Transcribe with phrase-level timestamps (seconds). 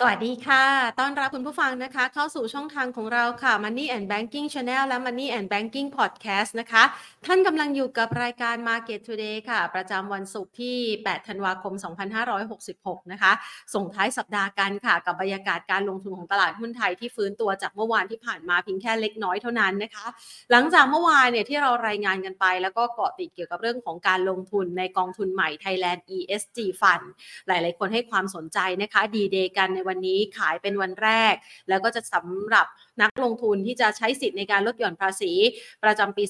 [0.00, 0.64] สวัสดีค่ะ
[1.00, 6.82] ต้อนรับคุณผู้ฟังนะคะ เข้าสู่ช่องทางของเราค่ะ Money and Banking Channel และ Money and Banking Podcast นะคะ
[7.26, 11.74] ท่านกำลังอยู่กับรายการ Market Today ค่ะ ประจำวันศุกร์ที่ 8 ธันวาคม
[12.42, 13.32] 2566 นะคะ
[13.74, 20.06] ส่งท้ายสัปดาห์กันค่ะ กับบรรยากาศการลงทุนของตลาดหุ้นไทยที่ฟื้นตัวจากเมื่อวานที่ผ่านมาเพียงแค่เล็กน้อยเท่านั้นนะคะ
[20.50, 27.04] หลังจากเมื่อวานเนี่ยที่เรารายงานกันไป แล้วก็เกาะติดเกี่ยวกับเรื่องของการลงทุนในกองทุนใหม่ Thailand ESG Fund
[27.46, 31.34] หลาย ๆ คนให้ความสนใจนะคะดีเดย์กันในวันนี้ขายเป็นวันแรก
[31.68, 32.66] แล้วก็จะสำหรับ
[33.02, 35.32] นักลงทุนที่จะใช้สิทธิ์ในการลดหย่อนภาษี
[35.84, 36.24] ประจำปี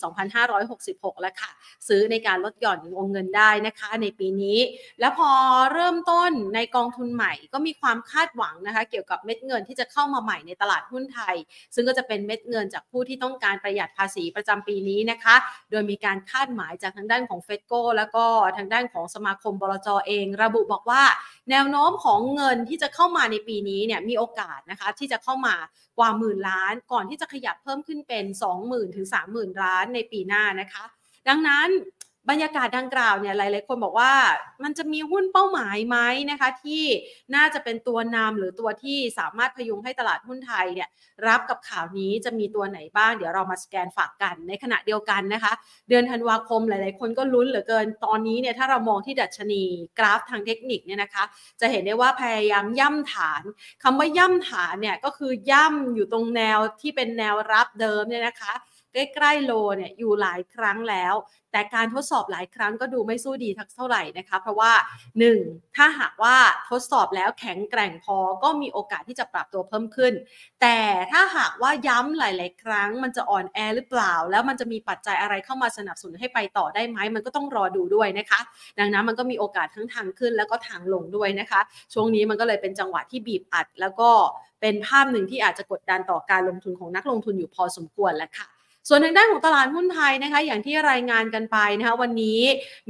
[0.58, 1.50] 2566 แล้วค่ะ
[1.88, 4.58] ซื้อในการลดหย่อนวงเงินได้นะคะในปีนี้
[5.00, 5.30] แล้วพอ
[5.72, 11.36] เริ่มต้นในกองทุนใหม่ก็มีความคาดหวังนะคะ เกี่ยวกับเม็ดเงินที่จะเข้ามาใหม่ในตลาดหุ้นไทย
[11.74, 15.36] ซึ่งก็จะเป็นเม็ดเงินจากผู้ที่ต้องการประหยัดภาษีประจำปีนี้นะคะ
[15.70, 18.24] โดยมีการคาดหมายจากทางด้านของเฟดโกแล้วก็
[18.56, 21.02] ทางด้านของสมาคมบลจเอง ระบุบอกว่า
[21.50, 25.56] แนวโน้มของเงินที่จะเข้ามาในปีนี้เนี่ยมีโอกาสนะคะที่จะเข้ามา
[25.98, 28.24] กว่าหมื่นล้าน ก่อนที่จะขยับเพิ่มขึ้นเป็น
[28.60, 30.84] 20,000ถึง30,000 ล้านในปีหน้านะคะ
[31.28, 31.68] ดังนั้น
[32.30, 34.12] บรรยากาศดังกล่าวเนี่ยหลาย ๆ คนบอกว่า
[34.62, 35.98] มันจะมีหุ้นเป้าหมายไหม
[36.30, 36.84] นะคะที่
[37.34, 40.88] น่าจะเป็นตัวนำหรือตัวที่สามารถพยุงให้ตลาดหุ้นไทยเนี่ย
[41.26, 45.52] รับกับข่าวนี้จะมีตัวไหนบ้าง เดี๋ยวเรามาสแกนฝากกันในขณะเดียวกันนะคะ
[45.88, 49.62] เดือนธันวาคมหลาย ๆ คนก็ลุ้นเหลือเกินตอนนี้เนี่ยถ้าเรามองที่ดัชนี
[49.98, 51.24] กราฟทางเทคนิคเนี่ยนะคะ
[51.60, 53.42] จะเห็นได้ว่าพยายามย่ำฐาน
[53.82, 58.52] คำว่าย่ำฐานเนี่ยก็คือย่ำอยู่ตรงแนวที่เป็นแนวรับเดิมเนี่ยนะคะ
[58.94, 61.14] ใกล้ๆโลเนี่ยอยู่หลายครั้งแล้ว
[61.52, 64.72] แต่การทดสอบหลายครั้งก็ดูไม่สู้ดีทักเท่าไหร่นะคะเพราะว่า
[65.24, 65.76] 1.
[65.76, 66.36] ถ้าหากว่า
[66.70, 70.12] ทดสอบแล้วแข็งแกร่งพอก็มีโอกาสที่จะปรับตัวเพิ่มขึ้น
[70.60, 70.78] แต่
[71.12, 78.40] ถ้าหากว่าย้ำหลาย ๆ ครั้ง มันจะอ่อนแอหรือเปล่า แล้วมันจะมีปัจจัยอะไรเข้ามาสนับสนุนให้ไปต่อได้ไหมมันก็ต้องรอดูด้วยนะคะ
[78.78, 81.60] ดังนั้นมันก็มีโอกาสทั้งทางขึ้นแล้วก็ทางลงด้วยนะคะ
[81.94, 84.10] ช่วงนี้มันก็เลยเป็นจังหวะที่บีบอัด แล้วก็
[84.60, 88.46] เป็นภาพหนึ่งที่อาจจะกดดันต่อการลงทุนของนักลงทุนอยู่พอสมควรแล้วค่ะ
[88.88, 92.40] ส่วนทางด้านของตลาดหุ้นไทยนะคะ อย่างที่รายงานกันไปนะคะวันนี้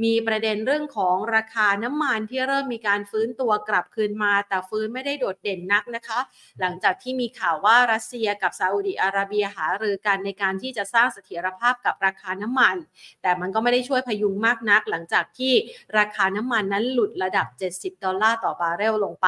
[0.03, 6.19] มีประเด็นเรื่องของราคาน้ำมันที่เริ่มมีการฟื้นตัวกลับคืนมา แต่ฟื้นไม่ได้โดดเด่นนักนะคะ
[6.59, 12.75] หลังจากที่มีข่าวว่ารัสเซียกับซาอุดิอาระเบียหารือกันในการที่จะสร้างเสถียรภาพกับราคาน้ำมัน
[13.21, 15.53] แต่มันก็ไม่ได้ช่วยพยุงมากนัก หลังจากที่
[15.97, 19.27] ราคาน้ำมันนั้นหลุดระดับ 70 ดอลลาร์ต่อบาร์เรลลงไป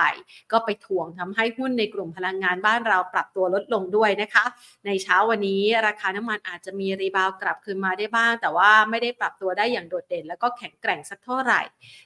[0.52, 4.46] ก็ไปถ่วงทำให้หุ้นในกลุ่มพลังงานบ้านเราปรับตัวลดลงด้วยนะคะ
[4.86, 11.62] ในเช้าวันนี้ราคาน้ำมันอาจจะมี rebound กลับคืนมาได้บ้าง แต่ว่าไม่ได้ปรับตัวได้อย่างโดดเด่น แล้วก็แข็งแกร่งสักเท่าไหร่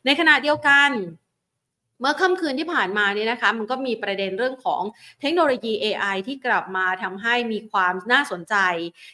[0.06, 0.91] ในขณะเดียวกัน
[2.00, 4.81] เมื่อค่ำคืนที่ผ่านมาเนี่ยนะคะ มันก็มีประเด็นเรื่องของ
[5.22, 8.56] เทคโนโลยี AI ที่กลับมาทำให้มีความน่าสนใจ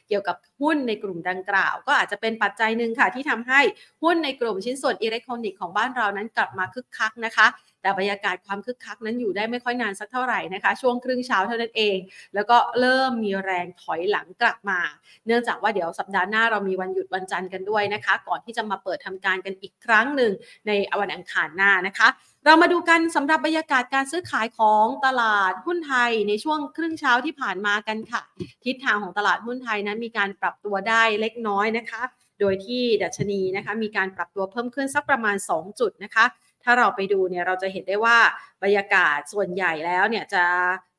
[0.07, 3.61] เกี่ยวกับหุ้นในกลุ่มดังกล่าว ก็อาจจะเป็นปัจจัยหนึ่งค่ะ ที่ทำให้
[4.03, 7.47] หุ้นในกลุ่มชิ้นส่วนอิเล็กทรอนิกส์ของบ้านเรานั้นกลับมาคึกคักนะคะ
[7.81, 11.97] แต่บรรยากาศความคึกคักนั้นอยู่ได้ไม่ค่อยนานสักเท่าไหร่นะคะ ช่วงครึ่งเช้าเท่านั้นเอง
[12.35, 14.79] แล้วก็เริ่มมีแรงถอยหลังกลับมา
[15.25, 20.31] เนื่องจากว่าเดี๋ยวสัปดาห์หน้าเรามีวันหยุดวันจันทร์กันด้วยนะคะ ก่อนที่จะมาเปิดทำการกันอีกครั้งหนึ่ง
[20.67, 20.71] ใน
[21.01, 22.07] วันอังคารหน้านะคะ
[22.45, 28.21] เรามาดูกันสำหรับบรรยากาศการซื้อขายของตลาดหุ้นไทยในช่วงครึ่งเช้าที่ผ่านมากันค่ะ
[28.65, 32.01] ทิศทางของตลาดหุ้นไทยนั้นมีการปรับตัวได้เล็กน้อยนะคะ
[32.39, 36.25] โดยที่ดัชนีนะคะมีการปรับตัวเพิ่มขึ้นสักประมาณ 2 จุดนะคะ
[36.67, 38.17] ถ้าเราไปดูเนี่ยเราจะเห็นได้ว่า
[38.63, 40.45] บรรยากาศส่วนใหญ่แล้วเนี่ยจะ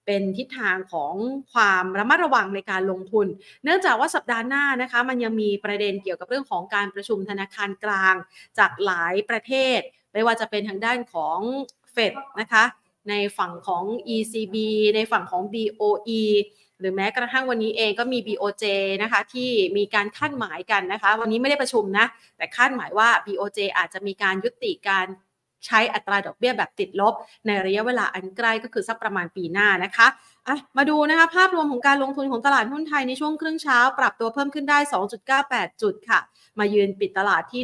[0.07, 1.15] เป็นทิศทางของ
[1.53, 3.27] ความระมัดระวังในการลงทุน
[3.65, 8.15] เนื่องจากว่าสัปดาห์หน้านะคะมันยังมีประเด็นเกี่ยวกับเรื่องของการประชุมธนาคารกลาง
[8.59, 9.81] จากหลายประเทศ
[10.13, 11.39] ไม่ว่าจะเป็นทางด้านของ
[11.93, 12.65] เฟดนะคะ
[13.09, 13.85] ในฝั่งของ
[14.15, 14.57] ECB
[14.97, 16.23] ในฝั่งของ BOE
[16.81, 18.65] หรือแม้กระทั่งวันนี้เองก็มี BOJ
[19.03, 25.07] นะคะที่มีการคาดหมายกันนะคะ วันนี้ไม่ได้ประชุมนะ แต่คาดหมายว่า BOJ อาจจะมีการยุติการ
[25.67, 27.15] ใช้อัตราดอกเบี้ยแบบติดลบ
[27.47, 30.07] ในระยะเวลาอันใกล้ก็คือสักประมาณปีหน้านะคะ
[30.49, 34.79] อะมาดูนะคะภาพรวมของการลงทุนของตลาดหุ้นไทยในช่วงครึ่งเช้า ปรับตัวเพิ่มขึ้นได้
[35.31, 36.21] 2.98 จุดค่ะ
[36.59, 37.63] มายืนปิดตลาดที่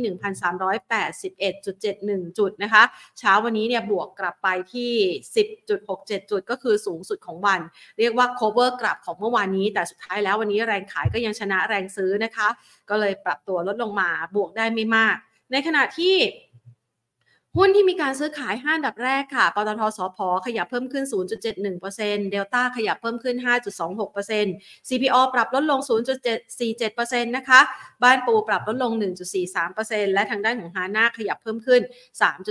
[1.52, 2.82] 1,381.71 จุดนะคะ
[3.18, 4.92] เช้าวันนี้เนี่ยบวกกลับไปที่
[5.58, 7.60] 10.67 จุดก็คือสูงสุดของวัน
[7.98, 12.48] เรียกว่า cover กลับของเมื่อวานนี้ แต่สุดท้ายแล้ววันนี้แรงขายก็ยังชนะแรงซื้อนะคะ
[12.90, 15.16] ก็เลยปรับตัวลดลงมาบวกได้ไม่มาก
[15.52, 16.14] ในขณะที่
[17.58, 21.04] หุ้นที่มีการซื้อขาย5อันดับแรกค่ะ ปตทสพขยับเพิ่มขึ้น
[21.68, 23.36] 0.71%เดลต้าขยับเพิ่มขึ้น
[24.12, 25.80] 5.26% CPO ปรับลดลง
[26.52, 27.60] 0.47%นะคะ
[28.02, 28.92] บ้านปูปรับลดลง
[29.54, 31.82] 1.43%และทางด้านของฮาน่าขยับเพิ่มขึ้น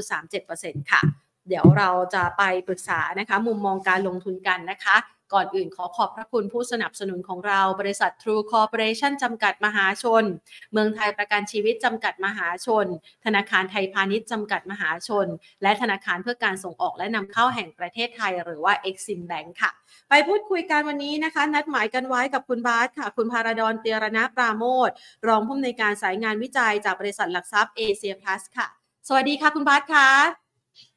[0.09, 1.01] 3.37%ค่ะ
[1.47, 4.95] เดี๋ยวเราจะไปปรึกษานะคะ มุมมองการลงทุนกันนะคะ
[5.34, 10.24] ก่อนอื่นขอขอบพระคุณผู้สนับสนุนของเราบริษัท True Corporation จำกัดมหาชน
[10.72, 12.86] เมืองไทยประกันชีวิตจำกัดมหาชน
[13.25, 15.28] ธนาคารไทยพาณิชย์จำกัดมหาชน
[15.64, 19.72] และธนาคารเพื่อการส่งออกและนำเข้าแห่งประเทศไทยหรือว่า Exim Bank ค่ะ
[20.10, 24.90] ไปพูดคุยกันวันนี้นะคะ นัดหมายกันไว้กับคุณบาสค่ะ คุณพาราดอนเตียรณปราโมท
[25.28, 28.68] รองผู้อำนวยการสายงานวิจัยจากบริษัทหลักทรัพย์เอเชียพลัสค่ะ
[29.08, 30.08] สวัสดีค่ะคุณบาสค่ะ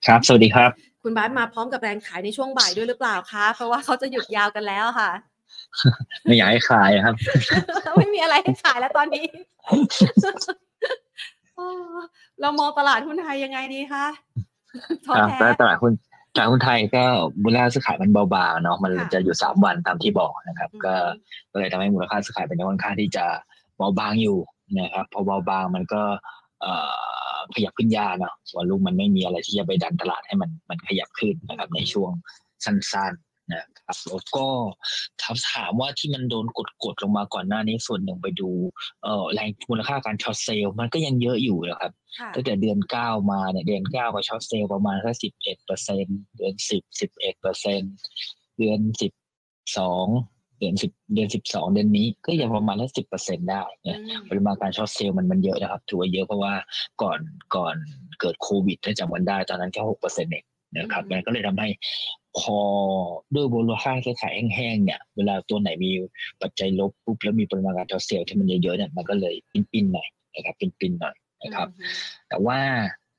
[0.06, 0.70] ครับ สวัสดีครับ
[1.08, 5.10] คุณบาสมาพร้อมกับแรงขายในช่วงบ่ายด้วยหรือเปล่าคะ เพราะว่าเขาจะหยุดยาวกันแล้วค่ะ
[6.24, 7.14] ไม่อยากให้ขายครับ
[7.96, 9.26] ไม่มีอะไรให้ขายแล้วตอนนี้
[12.40, 14.04] เรามองตลาดหุ้นไทยยังไงดีคะ
[15.06, 15.92] ท้อครับแท้แต่ตลาดหุ้น
[16.34, 17.04] ตลาดหุ้นไทยก็
[17.42, 20.94] มูลค่าซื้อขายมันเบาๆเนาะมันค่ะจะอยู่สามวันตามที่บอกนะครับอืมก็
[21.52, 23.24] ก็เลยทำให้มูลค่าซื้อขายเป็นค่อนข้างที่จะ
[23.76, 24.38] เบาบางอยู่
[24.80, 26.02] นะครับ พอเบาบางมันก็
[26.60, 26.72] เอ่
[27.32, 32.12] อ ขยับขึ้นยากเนาะส่วนลูกมันไม่มีอะไรที่จะไปดันตลาดให้มันมันขยับขึ้นนะครับในช่วง
[32.64, 34.46] สั้นๆนะครับแล้วก็
[35.20, 38.50] ถ้าถามว่าที่มันโดนกดกดๆลงมาก่อนหน้านี้ส่วนหนึ่งไปดู
[39.02, 46.06] เอ่อแรงมูลค่าการช็อตเซลล์มันก็ยังเยอะอยู่นะครับค่ะตั้งแต่เดือนเก้ามาเนี่ยเดือนเก้าก็ short sell ประมาณแค่สิบเอ็ดเปอร์เซ็น
[46.36, 47.82] เดือนสิบสิบเอ็ดเปอร์เซ็น
[48.58, 49.12] เดือนสิบ
[49.78, 50.06] สอง
[50.58, 56.54] เดือนสิบเดือนสิบสองเดือนนี้ก็ยังประมาณแค่สิบเปอร์เซ็นได้เนี่ยอืมปริมาณการ short sell มันมันเยอะนะครับ ถือว่าเยอะเพราะว่า
[57.02, 57.18] ก่อน
[57.56, 57.74] ก่อน
[58.20, 60.44] เกิดโควิดถ้าจำกันได้ตอนนั้นแค่หกเปอร์เซ็นต์เอง
[60.78, 61.68] นะครับมันก็เลยทำให้
[62.38, 62.58] พอ
[63.34, 65.90] ด้วยมูลค่าซื้อขายแห้งๆเนี่ยเวลาตัวไหนมี
[66.42, 71.68] ปัจจัยลบปุ๊บแล้วมีปริมาณการ short sell ที่มันเยอะๆเนี่ยมันก็เลยปิ้นๆหน่อยนะครับปิ้นๆหน่อยนะครับ
[72.28, 72.58] แต่ว่า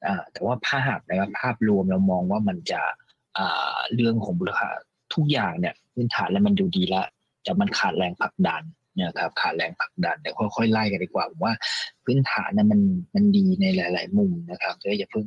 [0.06, 2.82] อ่าแต่ว่าภาพนะครับภาพรวมเรามองว่ามันจะ
[3.38, 4.70] อ่าเรื่องของมูลค่า
[5.14, 7.04] ทุกอย่างเนี่ยพื้นฐานแล้วมันดูดีละ
[7.46, 8.64] จะมันขาดแรงผลักดัน
[8.96, 11.54] เนี่ยครับขาดแรงผลักดันเดี๋ยวค่อยๆไล่กันดีกว่าผมว่า
[12.06, 12.82] พื้นฐานนั้นมัน
[13.16, 15.26] มันดีในหลาย ๆ มุมนะครับก็อย่าเพิ่ง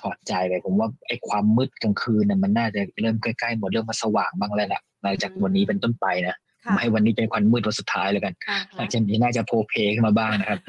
[0.00, 6.36] ถอดใจไปผมว่าไอ้ความมืดกลางคืนน่ะมันน่าจะเริ่มใกล้ๆหมดเริ่มมาสว่างบ้างแล้วแหละหลังจากวันนี้เป็นต้นไปนะ
[6.66, 10.60] ค่ะให้วันนี้เป็นวันมืดวันสุดท้ายแล้วกันอ่าหลัฮะงจากนี้น่าจะโพลเพลขึ้นมาบ้างนะครับ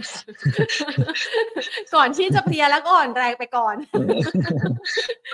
[1.96, 3.76] ก่อนที่จะเพลียแล้วก็อ่อนแรงไปก่อน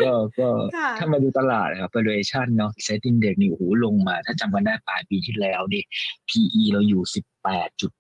[0.02, 5.82] ก็ก็ค่ะถ้ามาดูตลาดนะครับ valuation เนาะ set index นี่โอ้โหลงมา ถ้าจำกันได้ปลายปีที่แล้วดิ
[6.30, 7.02] PE เราอยู่
[7.46, 7.92] 18จุด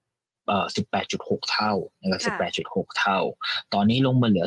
[0.47, 0.65] เอ่อ
[1.07, 3.19] 18.6เท่านะครับค่ะ18.6เท่า
[3.73, 4.45] ตอนนี้ลงมาเหลือ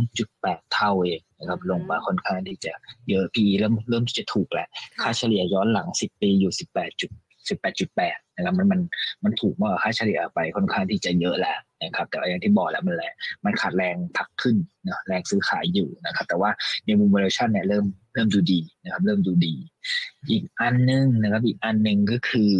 [0.00, 2.72] 13.8เท่าเองนะครับอืมลงมาค่อนข้างที่จะ
[3.08, 4.68] เยอะ PE เริ่มเริ่มที่จะถูกแล้ว
[5.02, 7.10] ค่าเฉลี่ยย้อนหลัง10ปีอยู่18จุด
[7.48, 8.80] 18.8นะครับมันมัน
[9.24, 13.12] มันถูกมากกว่าค่าเฉลี่ยไปค่อนข้างที่จะเยอะแล้วนะครับแต่อย่างที่บอกแล้วมันแหละ
[13.44, 14.56] มันขาดแรงผลักขึ้น
[14.86, 16.50] นะแรงซื้อขายอยู่นะครับแต่ว่า
[16.86, 19.54] ในมุม valuation เนี่ยเริ่มเริ่มดูดีนะครับเริ่มดูดี
[20.30, 22.52] อีกอันหนึงนะครับอีกอันหนึ่งก็คือ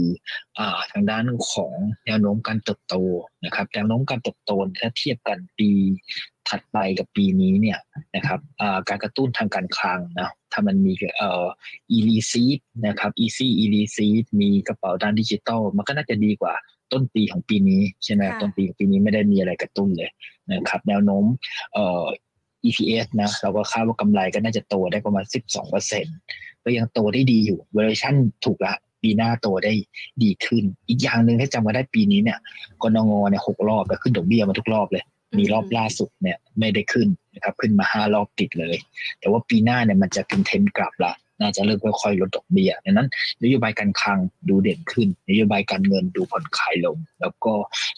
[0.59, 0.61] อ
[0.93, 1.75] ทางด้านของ
[2.07, 2.95] แนวโน้มการเติบโต
[3.45, 5.71] นะครับแนวโน้มการเติบโตถ้าเทียบกันปี
[6.49, 7.79] ถัดไปกับปีนี้เนี่ย
[8.17, 11.45] นะครับอ่าการกระตุ้นทางการคลังนะถ้ามันมีเอ่อ
[11.97, 14.07] e r e c e i p t นะครับ easy e r e c e
[14.09, 16.55] i p t มีกระเป๋าด้านดิจิตอลมันก็น่าจะดีกว่า
[16.93, 20.11] ต้นปีของปีนี้ใช่ไหมค่ะต้นปีของปีนี้ไม่ได้มีอะไรกระตุ้นเลย
[20.53, 21.25] นะครับ แนวโน้ม
[21.75, 22.05] เอ่อ
[22.69, 26.07] EPS นะเราก็คาดว่ากำไรก็น่าจะโตได้ประมาณ 12เปอร์เซ็น
[26.65, 28.15] ก็ยังโตได้ดีอยู่ valuation
[28.45, 29.73] ถูกละปีหน้าโตได้
[30.23, 32.39] ดีขึ้น อีกอย่างหนึ่งถ้าจำกันได้ปีนี้เนี่ย
[32.83, 35.05] กนงเนี่ยหกรอบแล้วขึ้นดอกเบี้ยมาทุกรอบเลย
[35.39, 38.77] มีรอบล่าสุดเนี่ยไม่ได้ขึ้นนะครับขึ้นมาห้ารอบติดเลย
[39.21, 43.09] แต่ว่าปีหน้าเนี่ยมันจะเป็นเทรนด์กลับละน่าจะเริ่มค่อยๆลดดอกเบี้ยดังนั้น
[43.43, 47.53] นโยบายการคลังดูเด่นขึ้น นโยบายการเงินดูผ่อนคลายลง แล้วก็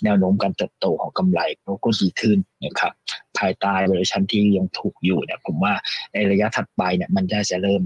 [0.05, 1.41] แนวโน้มการเติบโตของกำไร
[1.85, 2.93] ก็ดีขึ้นนะครับ
[3.38, 5.73] ภายใต้ valuation ที่ยังถูกอยู่เนี่ยผมว่า
[6.12, 7.83] ในระยะถัดไปเนี่ยมันจะจะเริ่ม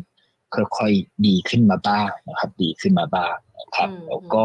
[0.54, 4.44] ค่อยๆดีขึ้นมาบ้างนะครับ ดีขึ้นมาบ้างนะครับอืมแล้วก็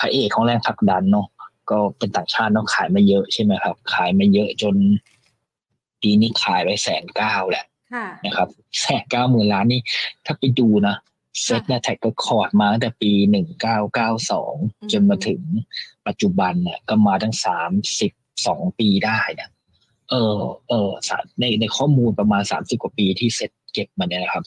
[0.00, 1.26] พระเอกของแรงผลักดันเนาะ
[1.70, 4.76] ก็เป็นต่างชาติเนาะขายไม่เยอะใช่ไหมครับ ขายไม่เยอะจน
[6.02, 8.48] ปีนี้ขายไปแสนเก้าแหละค่ะนะครับ
[8.80, 9.80] แสนเก้าหมื่นล้านนี่
[10.26, 10.96] ถ้าไปดูนะ
[11.42, 15.40] เซ็ตเนี่ย track record มาตั้งแต่ปีหนึ่งเก้าเก้าสองอืมจนมาถึง
[16.06, 18.12] ปัจจุบันเนี่ยก็มาตั้งสามสิบ
[18.46, 19.50] สองปีได้เนี่ย
[20.10, 24.44] เออเออสะในในข้อมูลประมาณสามสิบกว่าปีที่เซ็ตเก็บมาเนี่ยนะครับ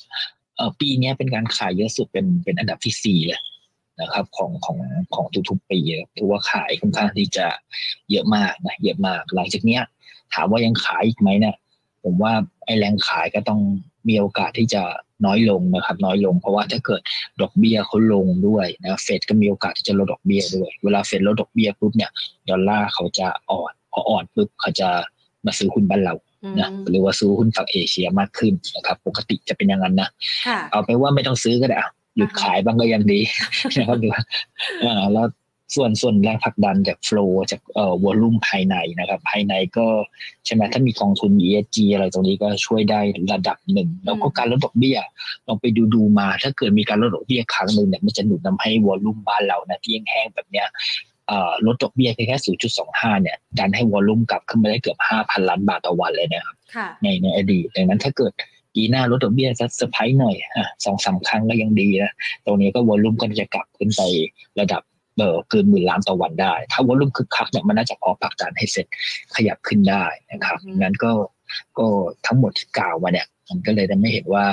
[0.55, 3.39] เออปีเนี้ยเป็นการขายเยอะสุดเป็นเป็นอันดับที่สี่เลย
[4.01, 4.77] นะครับของของ
[5.15, 7.47] ของทุกๆปีเลยถือว่าขายค่อนข้างที่จะ
[8.11, 9.81] เยอะมากนะเยอะมากหลังจากเนี้ย
[10.33, 11.55] ถามว่ายังขายอีกไหมเนี่ย
[12.03, 12.33] ผมว่า
[12.65, 13.61] ไอ้แรงขายก็ต้อง
[14.07, 14.83] มีโอกาสที่จะ
[15.25, 17.01] น้อยลงนะครับ น้อยลง เพราะว่าถ้าเกิด
[17.41, 22.11] ดอกเบี้ยเขาลงด้วยนะเฟดก็มีโอกาสที่จะลดดอกเบี้ยด้วย เวลาเฟดลดดอกเบี้ยปุ๊บเนี่ย
[22.49, 24.89] ดอลลาร์เขาจะอ่อนพออ่อนปุ๊บเขาจะ
[25.45, 30.09] มาซื้อหุ้นบ้านเราอืมนะหรือว่าซื้อหุ้นฝั่งเอเชียมากขึ้นนะครับ ปกติจะเป็นอย่างนั้นนะ
[30.45, 33.19] ค่ะเอาไปว่าไม่ต้องซื้อก็ได้อะ หยุดขายบ้างก็ยังดี
[33.77, 34.21] นะครับหรือว่า
[34.85, 35.27] อ่าแล้ว
[35.75, 39.87] ส่วนส่วนแรงผลักดันจากโฟล์จากเอ่อวอลุ่มภายในนะครับ ภายในก็
[40.45, 42.99] ใช่ไหมถ้ามีกองทุน ESG อะไรตรงนี้ก็ช่วยได้
[43.31, 44.97] ระดับหนึ่ง แล้วก็การลดดอกเบี้ย
[45.47, 50.67] ลองไปดูดูมา ถ้าเกิดมีการลดดอกเบี้ยครั้งหนึ่งเนี่ยมันจะหนุนนาให้วอลุ่มบ้านเรานะที่แห้งๆแบบเนี้ย
[51.65, 52.37] ลดดอกเบี้ยเพียงแค่
[52.79, 56.55] 0.25 เนี่ย ดันให้ volume กลับขึ้นมาได้เกือบ 5,000 ล้านบาทต่อวันเลยนะครับ
[57.03, 58.33] ในในอดีตดังนั้นถ้าเกิด
[58.75, 62.13] ปีหน้าลดดอกเบี้ยสักเซอร์ไพรส์หน่อยอะสองสามครั้งก็ยังดีนะ
[62.45, 64.01] ตรงนี้ก็ volume ก็จะกลับขึ้นไป
[64.59, 64.81] ระดับ
[65.17, 68.87] เออเกินหมื่นล้านต่อวันได้ ถ้า volume คึกคักเนี่ยมันน่าจะพอผลักดันให้เสร็จ
[69.35, 71.11] ขยับขึ้นได้นะครับนั้นก็
[71.77, 71.85] ก็
[72.25, 74.45] ทั้งหมดที่กล่าวมาเนี่ยมันก็เลยทำให้เห็นว่า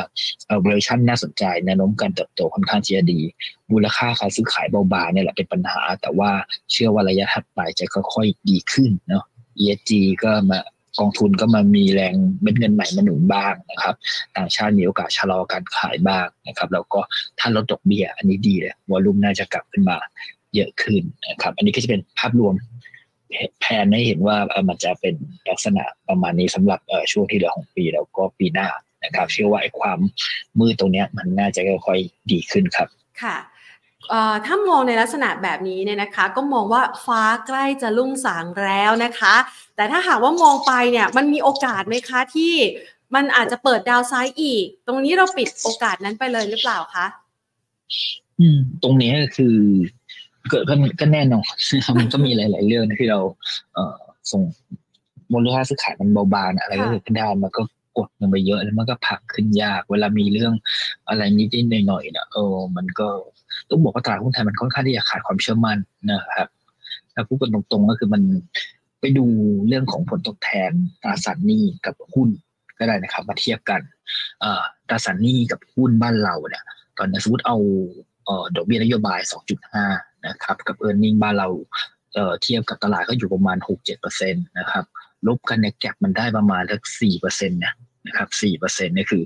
[0.47, 3.21] เออเวอร์ชันน่าสนใจแนวโน้มการเติบโตค่อนข้างจะดี
[3.73, 6.31] มูลค่าการซื้อขายเบาบางเนี่ยแหละเป็นปัญหา แต่ว่า
[6.73, 9.25] เชื่อว่าระยะถัดไปจะค่อยๆดีขึ้นเนาะ
[9.61, 9.93] ESG
[10.25, 10.59] ก็มา
[10.99, 13.95] กองทุนก็มามีแรงเม็ดเงินใหม่มาหนุนบ้างนะครับ
[14.37, 17.01] ต่างชาติมีโอกาสชะลอการขายบ้างนะครับ แล้วก็
[17.39, 19.99] ถ้าลดดอกเบี้ยอันนี้ดีเลยวอลุ่มน่าจะกลับขึ้นมา
[20.55, 22.55] เยอะขึ้นนะครับ อันนี้ก็จะเป็นภาพรวม
[23.61, 24.37] แผนให้เห็นว่า
[24.69, 25.15] มันจะเป็น
[25.51, 26.81] ลักษณะประมาณนี้สำหรับ
[27.13, 28.69] ช่วงที่เหลือของปีแล้วก็ปีหน้า
[29.05, 29.99] นะครับ เชื่อว่าไอ้ความ
[30.59, 32.89] มืดตรงนี้มันน่าจะค่อยๆดีขึ้นครับ
[33.23, 33.37] ค่ะ
[34.47, 39.35] ถ้ามองในลักษณะแบบนี้เนี่ยนะคะ ก็มองว่าฟ้าใกล้จะลุ่งสางแล้วนะคะ
[39.77, 42.55] แต่ถ้าหากว่ามองไปเนี่ยมันมีโอกาสไหมคะที่
[43.15, 47.07] มันอาจจะเปิดดาวไซด์อีก ตรงนี้เราปิดโอกาสนั้นไปเลยหรือเปล่าคะ
[48.41, 49.57] อืม ตรงนี้คือ
[50.51, 50.65] เกิด
[51.01, 51.47] ก็แน่นอน
[51.99, 53.19] มันก็มีหลาย ๆ เรื่องที่เรา
[53.75, 53.99] เอ่อ
[54.31, 54.43] ส่ง
[55.33, 57.63] มูลค่าซื้อขายมันเบาบางอะไรก็เกิดขึ้นได้มันก็
[57.99, 60.53] กดลงไปเยอะแล้วมันก็ผักขึ้นยาก เวลามีเรื่อง
[61.09, 63.09] อะไรนิดๆหน่อยๆเนี่ยเออ มันก็
[63.71, 65.79] ต้องบอกว่าตลาดหุ้นไทยมันค่อนข้างที่จะขาดความเชื่อมั่น
[66.11, 66.49] นะครับ
[67.15, 68.23] ถ้าพูดกันตรงๆก็คือมัน
[69.01, 69.27] ไปดู
[69.69, 70.73] เรื่องของผลตอบแทน
[71.03, 72.29] ตราสารหนี้กับหุ้น
[72.79, 73.81] ก็ได้นะครับ มาเทียบกัน
[74.89, 76.65] ตราสารหนี้กับหุ้นบ้านเราเนี่ย
[76.99, 77.57] ตอนนี้สมมติเอา
[78.57, 79.21] ดอกเบี้ยนโยบาย
[79.73, 81.49] 2.5 นะครับ กับเออร์เน็งบ้านเรา
[82.43, 84.85] เทียบกับตลาดก็อยู่ประมาณ 6-7%นะครับ
[85.27, 87.75] ลบกันเนี่ยแก็บมันได้ประมาณสัก4%เนี่ย
[88.07, 89.23] นะครับสี่เปอร์เซ็นต์นี่คือ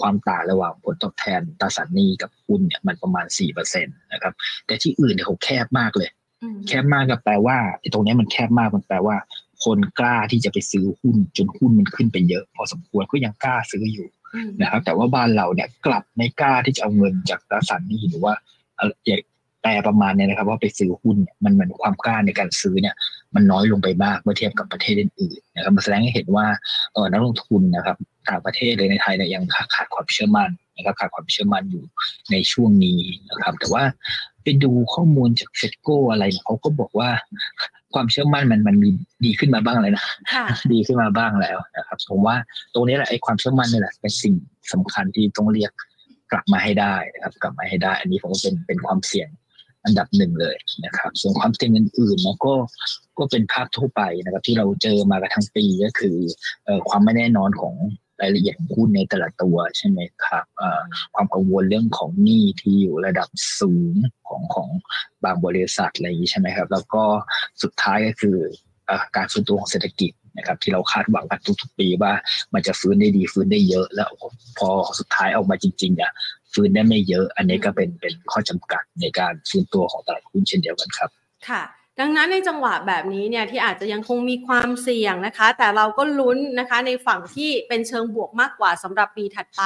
[0.00, 4.32] ความต่างระหว่างผลตอบแทนตราสารหนี้กับหุ้นเนี่ยมันประมาณสี่เปอร์เซ็นต์นะครับ
[4.66, 6.08] แต่ที่อื่นเนี่ยเขาแคบมากเลย
[6.68, 7.58] แคบมากก็แปลว่า
[7.92, 9.16] ตรงนี้มันแคบมากมันแปลว่า
[9.64, 14.08] คนกล้าที่จะไปซื้อหุ้นจนหุ้นมันขึ้นไปเยอะ พอสมควรก็ยังกล้าซื้ออยู่
[14.62, 18.32] นะครับ แต่ว่าบ้านเราเนี่ยกลับไม่กล้าที่จะเอาเงินจากตราสารหนี้หรือว่า
[19.62, 22.94] แปลประมาณนี้นะครับ ว่าไปซื้อหุ้นมันเหมือนความกล้าในการซื้อเนี่ย
[23.34, 26.46] มันน้อยลงไปมากเมื่อเทียบกับประเทศอื่นๆนะครับมาแสดงให้เห็นว่า
[26.92, 27.96] เออนักลงทุนนะครับ
[28.28, 29.42] ต่างประเทศเลยในไทยเนี่ยยัง
[29.74, 31.84] ขาดความเชื่อมั่นนะครับขาดความเชื่อมั่นอยู่
[32.32, 33.84] ในช่วงนี้นะครับ แต่ว่า
[34.42, 37.10] ไปดูข้อมูลจากเฟดโกอะไรเขาก็บอกว่า
[37.94, 38.88] ความเชื่อมั่นมันมันมี
[39.24, 40.04] ดีขึ้นมาบ้างเลยนะ
[40.72, 42.36] ดีขึ้นมาบ้างแล้วนะครับผมว่า
[42.74, 44.34] ตรงนี้แหละไอ้ความเชื่อมั่นนี่แหละเป็นสิ่ง
[44.72, 45.72] สำคัญที่ต้องเรียก
[46.32, 49.28] กลับมาให้ได้นะครับ กลับมาให้ได้ อันนี้ผมว่าเป็นเป็นความเสี่ยง
[49.84, 52.54] อันดับหนึ่งเลยนะครับ ส่วนความเสี่ยงอื่นๆนะก็
[53.18, 56.16] ก็เป็นภาพทั่วไปนะครับ ที่เราเจอมากันทั้งปีก็คือ
[56.88, 57.74] ความไม่แน่นอนของ
[58.20, 60.44] รายละเอียดหุ้นในแต่ละตัวใช่ไหมครับ
[61.14, 63.28] ความกังวลเรื่องของหนี้ที่อยู่ระดับ
[63.60, 63.94] สูง
[64.28, 64.68] ของของ
[65.24, 67.02] บางบริษัทอะไรอย่างนี้ใช่ไหมครับ แล้วก็
[67.62, 68.36] สุดท้ายก็คือ
[69.16, 72.12] การฟื้นตัวของเศรษฐกิจนะครับที่เราคาดหวังกันทุกๆปีว่า
[72.54, 74.10] มันจะฟื้นได้ดีฟื้นได้เยอะ แล้ว
[74.58, 76.12] พอสุดท้ายออกมาจริงๆเนี่ย
[76.52, 81.10] ฟื้นได้ไม่เยอะ อันนี้ก็เป็นเป็นข้อจำกัดในการฟื้นตัวของตลาดหุ้นเช่นเดียวกันครับ
[81.48, 81.62] ค่ะ
[82.00, 89.62] ดังนั้นในจังหวะแบบนี้เนี่ยที่อาจจะยังคงมีความเสี่ยงนะคะ แต่เราก็ลุ้นนะคะในฝั่งที่เป็นเชิงบวกมากกว่าสำหรับปีถัดไป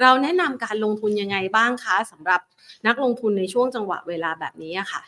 [0.00, 2.40] เราแนะนำการลงทุนยังไงบ้างคะสำหรับ
[2.86, 5.00] นักลงทุนในช่วงจังหวะเวลาแบบนี้ค่ะ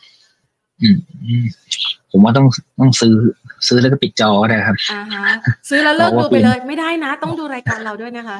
[2.11, 2.47] ผมว่าต้อง
[2.79, 3.13] ต้องซื้อ
[3.67, 5.25] ซื้อแล้วก็ปิดจอได้ครับอ่าฮะ
[5.69, 8.37] ซื้อแล้วเลิกดูไปเลย ไม่ได้นะ ต้องดูรายการเราด้วยนะคะ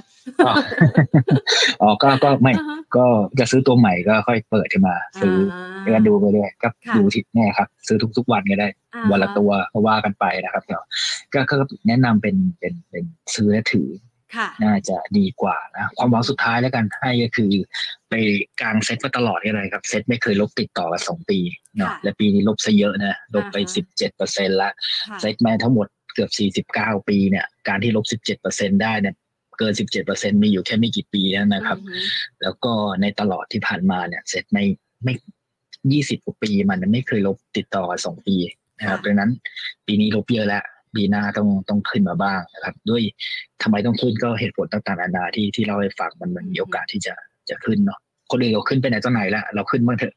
[1.82, 2.52] อ๋อก็ก็ไม่
[2.98, 3.06] ก็
[3.40, 5.36] จะซื้อตัวใหม่ก็ค่อยเปิดขึ้นมา ซื้อ
[5.92, 8.68] แล้วดูไปเลยก็ดูทิศแน่ครับ ซื้อทุก ๆ วันก็ได้
[9.12, 10.64] วันละตัวก็ว่ากันไปนะครับ
[11.34, 11.56] ก็ก็
[11.88, 13.04] แนะนำเป็นเป็นเป็น
[13.36, 13.88] ซื้อและถือ
[14.64, 17.52] น่าจะดีกว่านะความหวังสุดท้ายแล้วกันให้ก็คือ
[18.10, 18.14] ไป
[18.62, 21.40] กลางเซ็ตมาตลอดอะไรครับเซ็ตไม่เคยลบติดต่อกันสองปี
[21.78, 24.72] เนาะและปีนี้ลบซะเยอะนะลบไปสิบเจ็ดเปอร์เซ็นต์ละ
[25.22, 29.16] เซ็ตมาทั้งหมดเกือบสี่สิบเก้าปีเนี่ยการที่ลบสิบเจ็ดเปอร์เซ็นได้เนี่ย
[29.58, 31.80] เกินสิบเจ็ดเปอร์เซ็นมีอยู่แค่ไม่กี่ปีนนะครับ
[32.42, 34.66] แล้วก็ในตลอดที่ผ่านมาเนี่ยเซ็ตไม่
[35.04, 35.14] ไม่
[35.92, 38.36] ยี่สิบกว่าปีมันไม่เคยลบติดต่อสองปี
[38.80, 39.32] นะครับดังนั้น
[39.86, 40.64] ปีนี้ลบเยอะแล้ว
[40.96, 43.04] ปีหน้าต้องต้องขึ้นมาบ้างนะครับ ด้วย
[43.62, 47.14] ทำไมต้องขึ้นก็เหตุผลต่างๆนานาที่ที่เราให้ฟังมันมันมีโอกาสที่จะ
[47.50, 48.00] จะขึ้นเนาะ
[48.32, 50.14] คนอื่นเราขึ้นไปไหนตอนไหนแล้วเราขึ้นบ้างเถอะ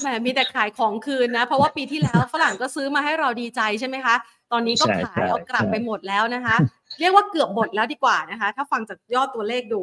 [0.00, 4.14] แหมมีแต่ขายของคืนนะ เพราะว่าปีที่แล้วฝรั่งก็ซื้อมาให้เราดีใจใช่ไหมคะ
[4.52, 6.56] ตอนนี้ก็ขายเอากลับไปหมดแล้วนะคะ
[7.00, 9.82] เรียกว่าเกือบหมดแล้วดีกว่านะคะ ถ้าฟังจากยอดตัวเลขดู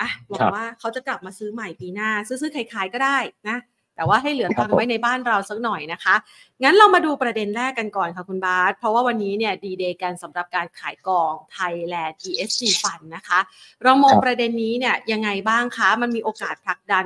[0.00, 3.18] อะบอกว่าเขาจะกลับมาซื้อใหม่ปีหน้า ซื้อๆขายๆก็ได้
[3.48, 3.56] นะ
[3.98, 6.14] แต่ว่าให้เหลือตังค์ไว้ในบ้านเราสักหน่อยนะคะ
[6.62, 13.40] งั้นเรามาดูประเด็นแรกกันก่อนค่ะคุณบาสเพราะว่าวันนี้เนี่ยดีเดย์กันสำหรับการขายกอง Thailand ESG Fund นะคะ
[13.84, 17.04] เรามองประเด็นนี้เนี่ยยังไงบ้างคะ มันมีโอกาสผลักดัน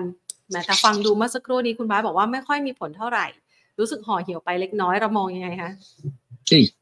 [0.51, 3.27] มั้ยแต่ฟังดูเมื่อสักครู่นี้คุณบาสบอกว่าไม่ค่อยมีผลเท่าไหร่
[3.79, 5.71] รู้สึกห่อเหี่ยวไปเล็กน้อยเรามองยังไงคะ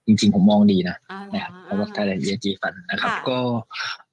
[0.06, 3.38] จริงๆผมมองดีนะอ่านะครับเพราะว่าไทยแลนด์ ESG Fund นะครับค่ะก็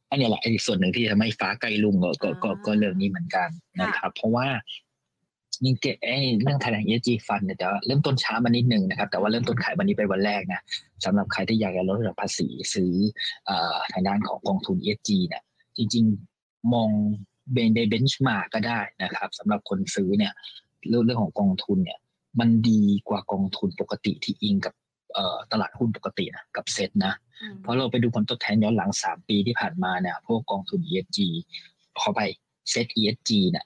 [0.09, 3.49] อันนี้แหละไอ้ส่วนหนึ่งที่ทำให้ฟ้าใกล้รุ่งก็ก็ก็อ่าก็เรื่องนี้เหมือนกัน
[3.81, 4.47] นะครับ เพราะว่า
[5.65, 10.61] จริงๆไอ้เรื่อง Thailand ESG Fund เนี่ยจะเริ่มต้นช้ามานิดนึงนะครับ แต่ว่าเริ่มต้นขายวันนี้เป็นวันแรกนะ
[11.05, 12.93] สำหรับใครที่อยากจะลดระดับภาษีซื้อ
[13.45, 15.43] เอ่อทางด้านของกองทุน ESG เนี่ย
[15.77, 16.05] จริง
[16.39, 16.89] ๆ มอง
[17.53, 20.33] เบนใน benchmark ก็ได้นะครับสำหรับคนซื้อเนี่ย
[20.89, 21.99] เรื่องเรื่องของกองทุนเนี่ย
[22.39, 24.73] มันดีกว่ากองทุนปกติที่อิงกับ
[25.13, 31.19] เอ่อตลาดหุ้นปกตินะกับเซ็ตนะอืมเพราะเราไปดูผลตอบแทนย้อนหลัง 3 ปีที่ผ่านมาเนี่ยพวกกองทุน ESG
[31.99, 33.65] ขออภัย SET ESG เนี่ย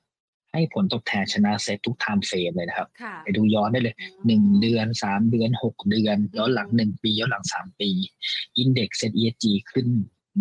[0.53, 3.96] ให้ผลตอบแทนชนะเซ็ตทุก time frame เลยนะครับค่ะไปดูย้อนได้เลย
[4.27, 7.89] หนึ่งเดือนสามเดือนหกเดือน ย้อนหลังหนึ่งปี ย้อนหลังสามปี
[8.58, 9.88] index SET ESG ขึ้น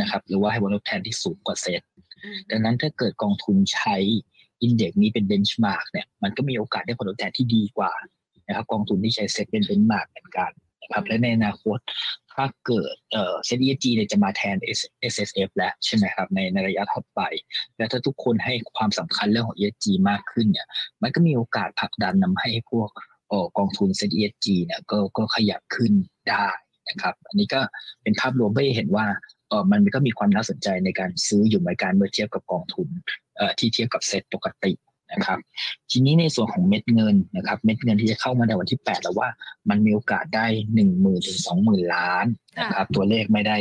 [0.01, 1.83] นะครับ หรือว่าให้ผลตอบแทนที่สูงกว่าเซ็ต
[2.25, 3.97] อืมดังนั้นถ้าเกิดกองทุนใช้
[4.63, 7.93] index นี้เป็น benchmark เนี่ยมันก็มีโอกาสได้ผลตอบแทนที่ดีกว่า
[8.47, 10.51] นะครับกองทุนที่ใช้เซ็ตเป็น benchmark เหมือนกัน
[10.83, 11.79] นะครับและในอนาคต
[12.35, 14.57] ถ้าเกิดเอ่อเซ็ต ESG เนี่ยจะมาแทน
[15.13, 17.21] SSF แล้วใช่ไหมครับในในระยะถัดไป
[17.77, 20.67] แล้วถ้าทุกคนให้ความสำคัญเรื่องของ ESG มากขึ้นเนี่ย
[21.03, 22.91] มันก็มีโอกาสผลักดันนำให้พวก
[23.59, 25.93] กองทุนเซ็ต ESG เนี่ยก็ก็ขยับขึ้น
[26.29, 26.47] ได้
[26.89, 27.61] นะครับอันนี้ก็
[28.03, 29.07] เป็นภาพรวมให้เห็นว่า
[29.49, 32.89] เออมันก็มีความน่าสนใจในการซื้ออยู่เหมือนกันเมื่อเทียบกับกองทุน
[33.37, 34.73] เอ่อที่เทียบกับเซตปกติ
[35.13, 35.39] นะครับ
[35.93, 39.29] ทีนี้ในส่วนของเม็ดเงินนะครับ เม็ดเงินที่จะเข้ามาในวันที่ 8 แล้วว่า
[39.69, 42.27] มันมีโอกาสได้หนึ่งหมื่นถึงสองหมื่นล้าน
[42.59, 43.57] นะครับ ตัวเลขไม่ได้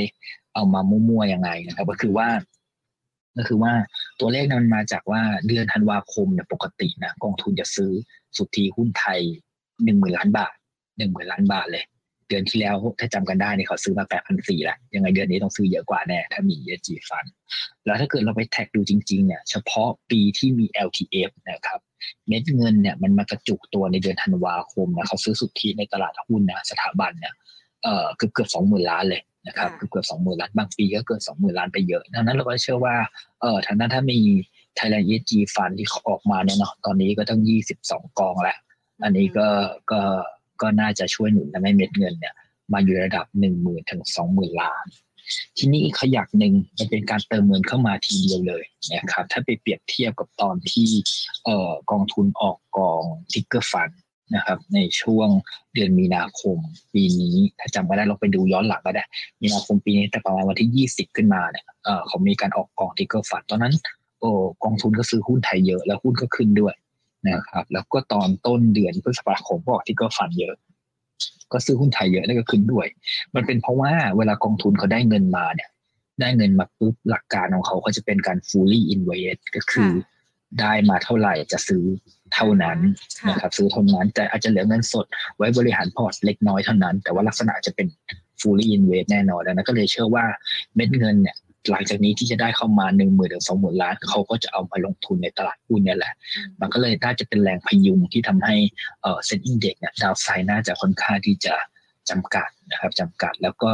[0.54, 2.28] เอามามั่วๆยังไงนะครับ ก็คือว่า
[3.38, 3.74] ก็คือว่า
[4.20, 7.92] ตัวเลขนั้นมันมาจากว่าเดือนธันวาคมเนี่ยปกตินะกองทุนจะซื้อ
[8.38, 9.20] สุทธิหุ้นไทย
[9.84, 10.54] หนึ่งหมื่นล้านบาท
[10.98, 11.86] หนึ่งหมื่นล้านบาทเลย
[12.28, 17.30] เดือนที่แล้วถ้าจำกันได้เนี่ยเขาซื้อมาแปดพันสี่ละยังไงเดือนนี้ต้องซื้อเยอะกว่าแน่ ถ้ามี ESG Fund
[17.86, 21.80] แล้วถ้าเกิดเราไปแท็กดูจริง ๆ เนี่ย เฉพาะปีที่มี LTF นะครับ
[22.27, 27.34] เม็ดเงินเนี่ยมันมากระจุกตัวในเดือนธันวาคมนะเขาซื้อสุทธิในตลาดหุ้นนะสถาบันเนี่ย
[27.84, 32.96] เอ่อเกือบเกือบสองหมื่นล้านเลยนะครับค่ะเกือบเกือบสองหมื่นล้านบางปีก็เกินสองหมื่นล้านไปเยอะดังนั้นเราก็เชื่อว่า
[33.41, 34.20] เออทางด้านถ้ามี
[34.77, 38.58] Thailand ESG Fund ที่เขาออกมาเนี่ยเนาะตอนนี้ก็ต้องยี่สิบสองกองแล้ว
[39.04, 39.47] อันนี้ก็
[39.91, 40.02] ก็
[40.62, 42.34] ก็น่าจะช่วยหนุนทำให้เม็ดเงินเนี่ย
[42.74, 44.86] มาอยู่ระดับหนึ่งหมื่นถึงสองหมื่นล้าน
[45.58, 48.63] ทีนี้อีกขยักหนึ่งมันเป็นการเติมเงินเข้ามาทีเดียวเลย
[48.94, 50.89] นะครับถ้าไปเปรียบเทียบกับตอนที่
[51.46, 53.89] เอ่อกองทุนออกกองทิกเกอร์ฟัน
[54.36, 55.30] นะครับในช่วง
[55.74, 56.58] เดือนมีนาคม
[56.94, 59.04] ปีนี้ถ้าจำไม่ได้เราไปดูย้อนหลังก็ได้
[59.42, 63.74] มีนาคมปีนี้แต่ประมาณวันที่ยี่สิบขึ้นมาเนี่ยเออเขามีการออกกอง trigger fund ตอนนั้น
[64.20, 64.32] โอ้
[64.63, 66.74] กองทุนก็ซื้อหุ้นไทยเยอะแล้วหุ้นก็ขึ้นด้วย
[67.30, 70.56] นะครับแล้วก็ตอนต้นเดือนพฤษภาคมก็ออก trigger fund เยอะ
[71.54, 72.88] ก็ซื้อหุ้นไทยเยอะแล้วก็ขึ้นด้วย
[73.36, 75.70] มันเป็นเพราะว่าเวลากองทุนเขาได้เงินมาเนี่ย
[76.22, 79.92] ได้เงินมาปุ๊บหลักการของเขาเขาจะเป็นการ fully invest ก็คือ
[80.60, 81.84] ได้มาเท่าไหร่จะซื้อ
[82.34, 82.80] เท่านั้น
[83.20, 85.06] ค่ะนะครับซื้อเท่านั้น แต่อาจจะเหลือเงินสด
[85.38, 87.88] ไว้บริหารพอร์ตเล็กน้อยเท่านั้น แต่ว่าลักษณะจะเป็น
[88.42, 90.26] fully invest แน่นอนดังนั้นก็เลยเชื่อว่า
[90.76, 91.36] เม็ดเงินเนี่ย
[91.71, 96.13] หลังจากนี้ที่จะได้เข้ามาหนึ่งหมื่นถึงสองหมื่นล้านเขาก็จะเอามาลงทุนในตลาดหุ้นเนี่ยแหละ
[96.60, 98.55] มันก็เลยน่าจะเป็นแรงพยุงที่ทำให้
[99.01, 101.55] เอ่อเซ็นอินเด็กเนี่ยดาวไซน์น่าจะค่อนข้างที่จะ
[102.10, 103.71] จำกัดนะครับจำกัดแล้วก็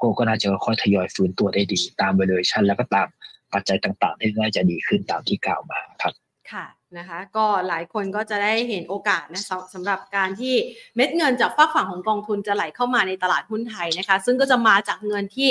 [0.00, 3.08] ก็ก็น่าจะค่อยๆทยอยฟื้นตัวได้ดี ตาม valuation แล้วก็ตาม
[3.52, 6.14] ปัจจัยต่างๆ ที่น่าจะดีขึ้นตามที่กล่าวมาครับ
[6.52, 6.66] ค่ะ
[6.98, 10.54] นะคะก็หลายคนก็จะได้เห็นโอกาสนะสำหรับการที่
[10.96, 15.50] เม็ดเงินจากฝากฝั่งของกองทุนจะไหลเข้ามาในตลาดหุ้นไทยนะคะ ซึ่งก็จะมาจากเงินที่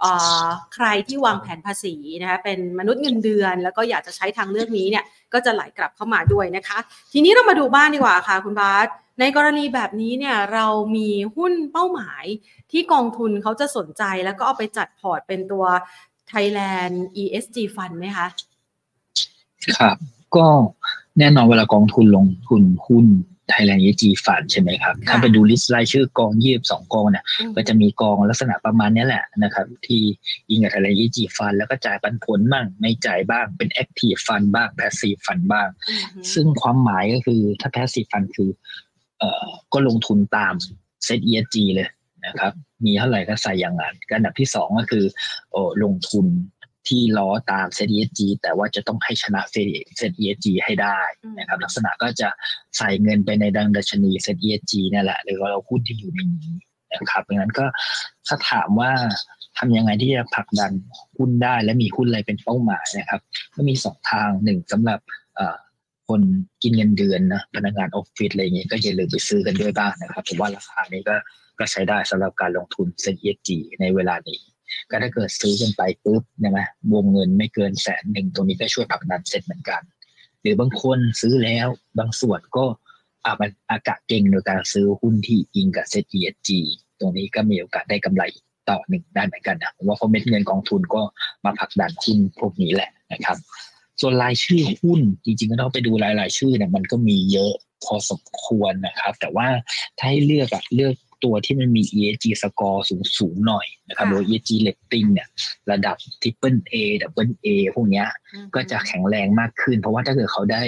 [0.00, 0.12] เอ่
[0.44, 6.78] อใครที่วางแผนภาษีนะคะเป็นมนุษย์เงินเดือน แล้วก็อยากจะใช้ทางเลือกนี้เนี่ยก็จะไหลกลับเข้ามาด้วยนะคะ
[7.12, 8.88] ทีนี้เรามาดูบ้านดีกว่าค่ะคุณบาส
[9.20, 12.24] ในกรณีแบบนี้เนี่ยเรามีหุ้นเป้าหมาย
[12.72, 15.64] ที่กองทุนเขาจะสนใจแล้วก็เอาไปจัดพอร์ตเป็นตัว
[16.32, 18.26] Thailand ESG Fund ไหมคะ
[19.76, 19.96] ครับ
[20.36, 20.46] ก็
[21.18, 23.06] แน่นอนเวลากองทุนลงทุนหุ้น
[23.52, 30.02] Thailand ESG Fund ใช่ไหมครับค่ะถ้าไปดู list รายชื่อกองยี่สิบสองกองเนี่ยอืมก็จะมีกองลักษณะประมาณเนี้ยแหละนะครับ ที่
[30.50, 38.50] ยิงกับ Thailand ESG Fund แล้วก็จ่ายปันผลบ้างไม่จ่ายบ้างเป็น Active Fund บ้าง Passive Fund บ้างอืมฮึซึ่งความหมายก็คือถ้า passive fund คือ
[39.18, 40.54] เอ่อก็ลงทุนตาม
[41.04, 41.88] เซต ESG เลย
[42.26, 42.52] นะครับ
[42.84, 45.04] มีเท่าไหร่ก็ใส่อย่างนั้นก็อันดับที่สองก็คือ
[45.50, 46.26] โอ้ลงทุน
[46.88, 51.00] ที่ล้อตามเซต ESG แต่ว่าจะต้องให้ชนะเซต ESG ให้ได้
[51.38, 52.28] นะครับ ลักษณะก็จะ
[52.78, 56.54] ใส่เงินไปในดังดัชนีเซต ESG นี่นแหละ หรือว่าเราหุ้นที่อยู่ในนี้
[56.92, 57.66] นะครับดังนั้นก็
[58.26, 58.90] ถ้าถามว่า
[59.58, 60.72] ทำยังไงที่จะผลักดัน
[61.16, 63.20] หุ้นได้และมีหุ้นอะไรเป็นเป้าหมายนะครับ
[63.54, 65.00] ก็มีสองทางหนึ่งสำหรับ
[65.36, 65.56] เอ่อ
[66.10, 66.22] คคน
[66.62, 71.16] กินเงินเดือนนะพนักงานออฟฟิศอะไรอย่างเงี้ยก็อย่าลืมไปซื้อกันด้วยบ้างนะครับผมว่าราคานี้ก็
[71.58, 74.40] ก็ใช้ได้สำหรับการลงทุนเซ็น ESG ในเวลานี้
[74.90, 79.82] ก็ถ้าเกิดซื้อกันไปปุ๊บนะวงเงินไม่เกินแสนหนึ่งตรงนี้ก็ช่วยผลักดันเซ็ตเหมือนกัน
[80.40, 82.64] หรือบางคนซื้อแล้วบางส่วนก็
[83.24, 86.50] อามันอากาศเก่งโดยการซื้อหุ้นที่อิงกับเซ็ต ESG
[86.98, 88.22] ตรงนี้ก็มีโอกาสได้กำไร
[88.68, 91.02] ต่อหนึ่งได้เหมือนกันนะผมว่าพอเม็ดเงินกองทุนก็
[91.44, 93.36] มาผลักดันหุ้นพวกนี้แหละนะครับ
[94.00, 97.52] ส่วนรายชื่อหุ้นจริงๆก็ต้องไปดูรายรายชื่อเนี่ยมันก็มีเยอะ
[97.84, 99.48] พอสมควรนะครับ แต่ว่า
[99.98, 105.28] ถ้าให้เลือกอะเลือก ตัวที่มันมี ESG score สูงสูงหน่อยนะครับโดย ESG rating เนี่ย
[105.70, 108.06] ระดับ triple A double A พวกเนี้ย
[108.54, 110.62] ก็จะแข็งแรงมากขึ้น เพราะว่าถ้าเกิดเขาได้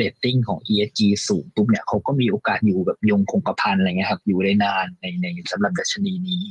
[0.00, 6.42] rating ของ ESG สูงปุ๊บเนี่ยเขาก็มีโอกาสอยู่แบบยงคงกระพันอะไรเงี้ยครับอยู่ได้นานในในสำหรับดัชนีนี้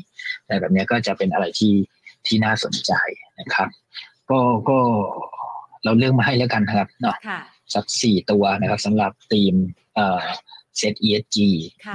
[0.46, 1.74] แต่แบบนี้ก็จะเป็นอะไรที่
[2.28, 2.92] ที่น่าสนใจ
[3.40, 3.70] นะครับ
[4.30, 4.40] ก็
[4.70, 4.78] ก็
[5.84, 7.18] เราเลือกมาให้แล้วกันครับเนาะ
[7.74, 9.54] สักสี่ตัวนะครับสำหรับทีม
[9.96, 10.24] เอ่อ
[10.78, 11.38] เซต ESG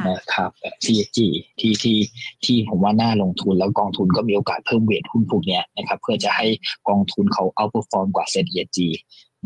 [0.08, 0.50] นะครับ
[0.84, 1.18] CSG
[1.60, 1.98] ที่ที่
[2.44, 6.46] ที่ผมว่าน่าลงทุนแล้วกองทุนก็มีโอกาสเพิ่ม weight หุ้นพวกนี้นะครับ เพื่อจะให้
[6.88, 8.78] กองทุนเขาเอาเปอร์ฟอร์มกว่าเซต ESG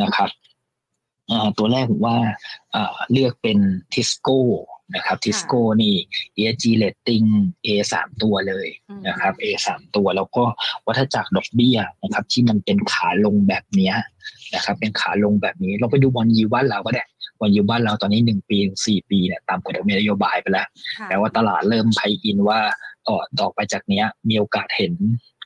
[0.03, 0.31] นะครับ
[1.59, 2.17] ตัวแรกผมว่า
[3.13, 3.59] เลือกเป็น
[3.93, 4.41] ทิสโก้
[4.95, 5.95] นะครับทิสโก้นี่
[6.39, 7.29] ESG rating
[7.67, 8.69] A สามตัวเลย
[9.09, 10.45] นะครับ A สามตัวแล้วก็
[10.87, 13.93] วัฏจักรดอกเบี้ยนะครับที่มันเป็นขาลงแบบนี้
[14.55, 17.05] นะครับเป็นขาลงแบบนี้เราไปดู bond yield บ้านเราก็ได้
[17.41, 20.67] bond yield บ้านเราตอนนี้หนึ่งปีสี่ปีเนี่ยตามกฎหมายนโยบายไปแล้ว
[21.09, 22.59] แต่ว่าตลาดเริ่ม price in ว่า
[23.09, 24.95] ต่อต่อไปจากนี้มีโอกาสเห็น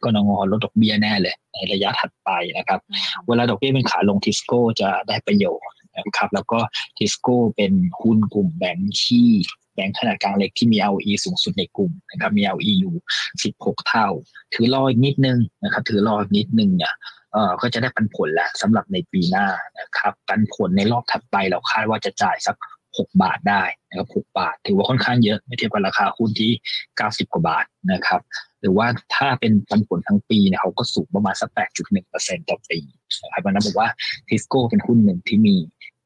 [0.04, 2.80] กนงลดดอกเบี้ยแน่เลยในระยะถัดไปนะครับ
[3.26, 6.58] เวลาดอกเบี้ยเป็นขาลงทิสโก้จะได้ประโยชน์ นะครับ แล้วก็
[6.96, 9.28] ทิสโก้เป็นหุ้นกลุ่มแบงค์ที่
[9.74, 12.94] แบงค์ขนาดกลางเล็กที่มี ROE สูงสุดในกลุ่มนะครับ มี ROE อยู่
[13.42, 14.08] 16 เท่า
[14.54, 16.94] ถือรออีกนิดนึงนะครับ ถือรออีกนิดนึงเนี่ย
[17.32, 19.46] เอ่อก็จะได้ปันผลแล้วสำหรับในปีหน้า
[19.80, 22.56] นะครับ ปันผลในรอบถัดไปเราคาดว่าจะจ่ายสัก
[22.98, 26.52] 6 บาทได้นะครับ6บาท ถือว่าค่อนข้างเยอะไม่เทียบกับราคาหุ้นที่
[26.90, 28.20] 90 กว่าบาทนะครับ
[28.60, 31.50] หรือว่าถ้าเป็นปันผลทั้งปีเนี่ยเขาก็สูงประมาณสัก
[31.94, 32.80] 8.1%ต่อปี
[33.22, 33.88] นะครับมันนั้นบอกว่า
[34.28, 35.56] ทิสโก้เป็นหุ้นหนึ่งที่มี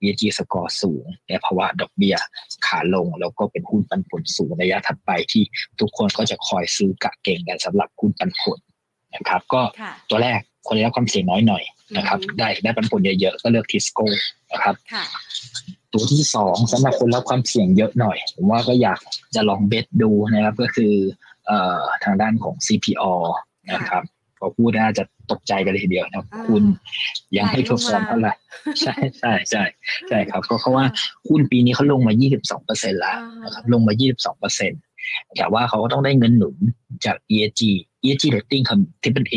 [0.02, 2.16] ESG สกอร์สูงในภาวะดอกเบี้ย
[2.66, 5.42] ขาลง แล้วก็เป็นหุ้นปันผลสูงระยะถัดไปที่
[5.80, 8.58] ทุกคนก็จะคอยซื้อกะเก่งกันสำหรับหุ้นปันผล
[9.14, 9.62] นะครับ ก็
[10.10, 11.62] ตัวแรกคนได้รับความเสี่ยงน้อยหน่อย
[11.96, 14.06] นะครับ ได้ได้ปันผลเยอะๆก็เลือกทิสโก้
[14.52, 14.74] นะครับ
[15.92, 18.98] ตัวที่สองสำหรับคนรับความเสี่ยงเยอะหน่อย ผมว่าก็อยาก
[19.34, 20.92] จะลองเบสดูนะครับ ก็คือ
[21.46, 23.12] เอ่อทางด้านของ CPO
[23.72, 26.62] นะครับพ อพูดน่าจะตกใจกันเลยทีเดียวนะคุณ
[27.36, 28.34] ยังไม่ทดสอบเท่าไหร่
[28.80, 29.62] ใช่ใช่ใช่
[30.08, 30.84] ใช่ครับเพราะว่า
[31.28, 34.80] หุ้นปีนี้เขาลงมา 22เปอร์เซ็นต์แล้วนะครับลงมา 22เปอร์เซ็นต์
[35.36, 36.56] แต่ว่าเขาก็ต้องได้เงินหนุน
[37.04, 37.62] จาก ESG
[38.04, 39.36] ESG rating คำที่เป็น A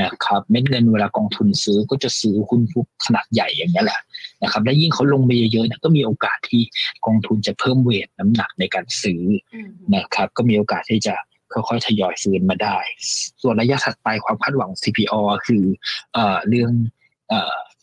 [0.00, 4.00] นะครับเม็ดเงินเวลากองทุนซื้อก็จะซื้อหุ้นพวกขนาดใหญ่อย่างนี้แหละ
[4.42, 6.62] นะครับและยิ่งเขาลงไปเยอะๆนะก็มีโอกาสที่
[7.06, 9.22] กองทุนจะเพิ่มเวทน้ำหนักในการซื้อ
[9.94, 11.14] นะครับก็มีโอกาสที่จะ
[11.68, 12.78] ค่อยๆทยอยฟื้นมาได้
[13.42, 15.64] ส่วนระยะถัดไปความคาดหวัง CPO คือ
[16.12, 16.72] เอเรื่อง
[17.28, 17.32] เ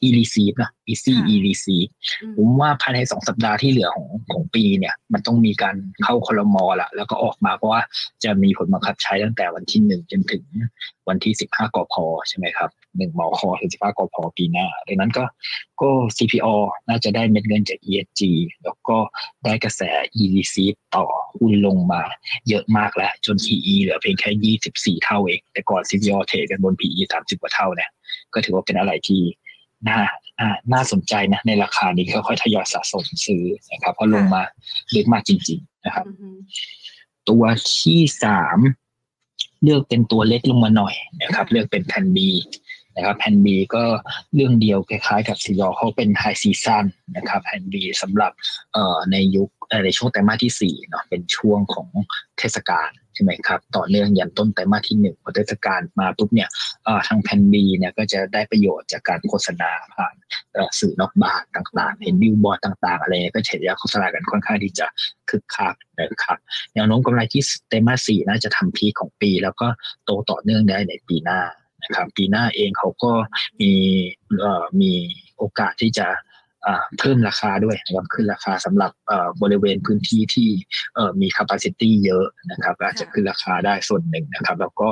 [0.08, 1.78] e r e c e i v e นะ easy e r e c e
[1.78, 1.88] i v e
[2.36, 7.82] ผมว่าภายในสองสัปดาห์ที่เหลือของของปีเนี่ย มันต้องมีการเข้าคลมอละแล้วก็ออกมาเพราะว่า
[8.24, 10.44] จะมีผลบังคับใช้ตั้งแต่วันที่หนึ่งจนถึง
[11.08, 11.96] วันที่สิบห้ากพ
[12.28, 15.24] ใช่ไหมครับหนึ่งมคถึงสิบห้ากพปีหน้าดังนั้นก็
[15.82, 16.56] ก็ CPO
[16.90, 18.22] น่าจะได้เม็ดเงินจาก ESG
[18.64, 18.98] แล้วก็
[19.46, 19.82] ได้กระแส
[20.24, 21.06] e r e c e i v e ต่อ
[21.38, 22.02] หุ้นลงมา
[22.50, 27.90] เยอะมากแล้ว จน PE เหลือเพียงแค่ยี่สิบสี่เท่าเอง แต่ก่อน CPO เทรดกันบน PE สามสิบกว่าเท่าเนี่ย
[28.34, 29.22] ก็ถือว่าเป็นอะไรที่
[29.88, 30.00] น่า
[30.74, 34.42] น่าสนใจนะในราคานี้ค่อยๆทยอยสะสมซื้อนะครับเพราะลงมา
[34.96, 36.06] ลึกมากจริง ๆ นะครับ
[37.30, 37.44] ตัว
[37.76, 38.60] ที่สาม
[39.64, 42.30] เลือกเป็นตัวเล็กลงมาหน่อยนะครับ เลือกเป็น Plan B
[42.96, 43.84] นะครับ Plan B ก็
[44.36, 48.32] เรื่องเดียวคล้ายๆกับซียอเขาเป็น high season นะครับ Plan B สำหรับ
[48.74, 49.50] เอ่อในยุค
[49.86, 51.88] ในช่วงไตรมาสที่สี่เนาะเป็นช่วงของ
[52.38, 56.50] เทศกาล ใช่ไหมครับ ต่อเนื่องยันต้นไตรมาสที่หนึ่งพอเทศกาลมาปุ๊บเนี่ย
[57.08, 60.16] ทาง Plan B เนี่ยก็จะได้ประโยชน์จากการโฆษณาผ่าน
[60.80, 64.88] สื่อนอกบ้านต่างๆ เห็นบิลบอร์ดต่าง ๆ อะไรก็เฉลี่ยโฆษณากันค่อนข้างที่จะ
[65.30, 66.38] คึกคักนะครับ
[66.74, 69.68] แนวโน้มกำไรที่ไตรมาสสี่น่าจะทำพีของปี แล้วก็
[70.06, 71.42] โตต่อเนื่องได้ในปีหน้า
[71.84, 73.12] นะครับปีหน้าเองเขาก็
[73.62, 73.72] มี
[74.82, 74.92] มี
[75.38, 76.08] โอกาสที่จะ
[77.00, 78.92] เพิ่มราคาด้วยนะครับขึ้นราคาสำหรับ
[79.42, 80.50] บริเวณพื้นที่ที่
[81.22, 84.90] มี capacity เยอะนะครับอาจจะขึ้นราคาได้ส่วนหนึ่งนะครับ แล้วก็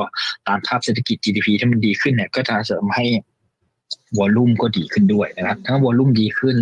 [0.47, 3.05] ตามภาพเศรษฐกิจ GDP ที่มันดีขึ้นเนี่ยก็จะเสริมให้
[4.19, 6.57] วอลลุ่มก็ดีขึ้นด้วยนะครับถ้าวอลลุ่มดีขึ้น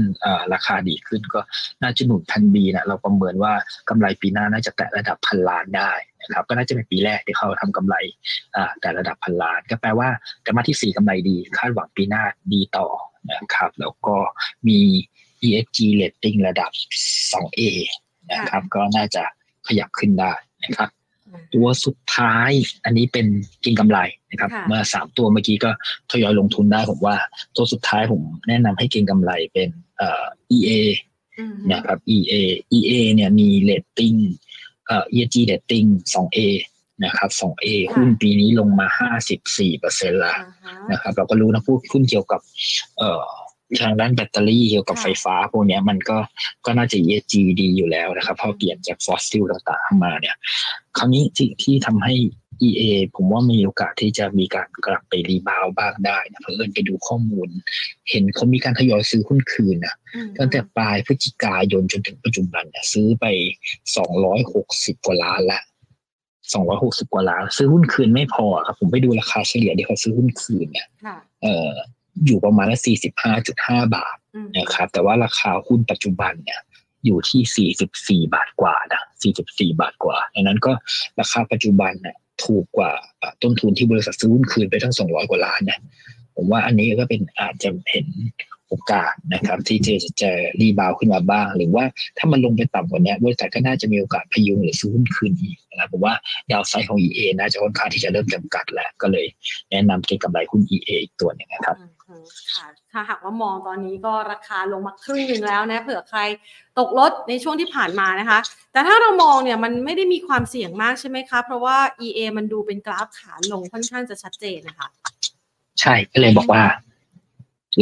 [0.54, 1.40] ราคาดีขึ้นก็
[1.82, 3.54] น่าจะหนุนพันบีนะเราประเมินว่า
[3.90, 5.92] กำไรปีหน้าน่าจะแตะระดับพันล้านได้
[6.28, 7.96] นะครับก็น่าจะเป็นปีแรกที่เขาทำกำไร
[8.80, 10.10] แต่ระดับพันล้าน ก็แปลว่า
[10.44, 12.88] แต่มาที่สี่กำไรดี คาดหวังปีหน้าดีต่อ
[13.32, 14.16] นะครับแล้วก็
[14.68, 14.80] มี
[15.48, 16.72] ESG rating ระดับ
[17.32, 17.62] 2A
[18.34, 19.24] นะครับก็น่าจะ
[19.68, 20.34] ขยับขึ้นได้
[20.66, 20.90] นะครับ
[21.54, 22.52] ตัวสุดท้าย
[22.84, 23.28] อันนี้เป็น
[23.66, 24.00] กินกำไร
[24.32, 25.72] นะครับค่ะเมื่อสามตัวเมื่อกี้ก็
[26.12, 27.16] ทยอยลงทุนได้ผมว่า
[27.56, 30.24] ตัวสุดท้ายผมแนะนำให้เก็งกำไรเป็นเอ่อ
[30.56, 30.70] EA
[31.40, 32.34] อืมนะครับ EA
[32.78, 34.14] EA เนี่ยมีเรตติ้ง
[34.90, 36.40] เอ่อ ESG rating 2A
[37.06, 38.88] นะครับ 2A หุ้นปีนี้ลงมา
[39.32, 42.42] 54เปอร์เซ็นต์ละอ่าฮะนะครับ เราก็รู้นะพูดหุ้นเกี่ยวกับ
[42.98, 43.24] เอ่อ
[43.82, 46.18] ทางด้านแบตเตอรี่เกี่ยวกับค่ะไฟฟ้าพวกเนี้ยมันก็
[46.66, 50.36] ก็น่าจะ ESG ดีอยู่แล้วนะครับเพราะเปลี่ยนจากฟอสซิลต่างๆมาเนี่ย
[50.98, 52.14] คราวนี้ที่ที่ทำให้
[52.68, 52.82] EA
[53.16, 57.50] ผมว่ามีโอกาสที่จะมีการกลับไป rebound บ้างได้นะเพิ่งไปดูข้อมูล
[58.10, 63.26] เห็นเขามีการทยอยซื้อหุ้นคืนนะอืมตั้งแต่ปลายพฤศจิกายนจนถึงปัจจุบันเนี่ยซื้อไป
[64.16, 65.62] 260กว่าล้านละ
[66.58, 71.72] 260กว่าล้าน ซื้อหุ้นคืนไม่พอครับ ผมไปดูราคาเฉลี่ยที่เขาซื้อหุ้นคืนเนี่ยค่ะเอ่อ
[72.26, 72.80] อยู่ประมาณละ
[73.36, 76.60] 45.5บาทอืมนะครับ แต่ว่าราคาหุ้นปัจจุบันเนี่ย
[77.06, 79.02] อยู่ที่ 44 บาทกว่านะ
[79.42, 80.72] 44 บาทกว่าดังนั้นก็
[81.20, 82.92] ราคาปัจจุบันเนี่ย ถูกกว่า
[83.44, 85.80] ต้นทุนที่บริษัทซื้อหุ้นคืนไปทั้ง 200 กว่าล้านนะ
[86.36, 88.08] ผมว่าอันนี้ก็เป็นอาจจะเห็น
[88.68, 91.84] โอกาสนะครับ ที่จะจะรีบาวขึ้นมาบ้าง หรือว่า
[92.18, 96.14] ถ้ามันลงไปต่ำกว่านี้บริษัทก็น่าจะมีโอกาสพยุงหรือซื้อหุ้นคืนอีกนะครับผมว่า
[96.52, 99.26] ดาวไซด์ของ EA น่าจะค่อนข้างที่จะเริ่มจำกัดแล้ว ก็เลย
[99.72, 101.78] แนะนำเก็งกำไรหุ้น EA อีกตัวหนึงนะครับ
[102.54, 106.20] ค่ะถ้าหากว่ามองตอนนี้ก็ราคาลงมาครึ่งหนึ่งแล้วนะเผื่อใคร
[106.80, 108.40] ตกรถในช่วงที่ผ่านมานะคะ
[108.74, 114.88] แต่ถ้าเรามองเนี่ยมันไม่ได้มีความเสี่ยงมากใช่ไหมคะ เพราะว่า EA มันดูเป็นกราฟขาลงค่อนข้างจะชัดเจนนะคะ
[115.82, 116.64] ใช่ก็เลยบอกว่า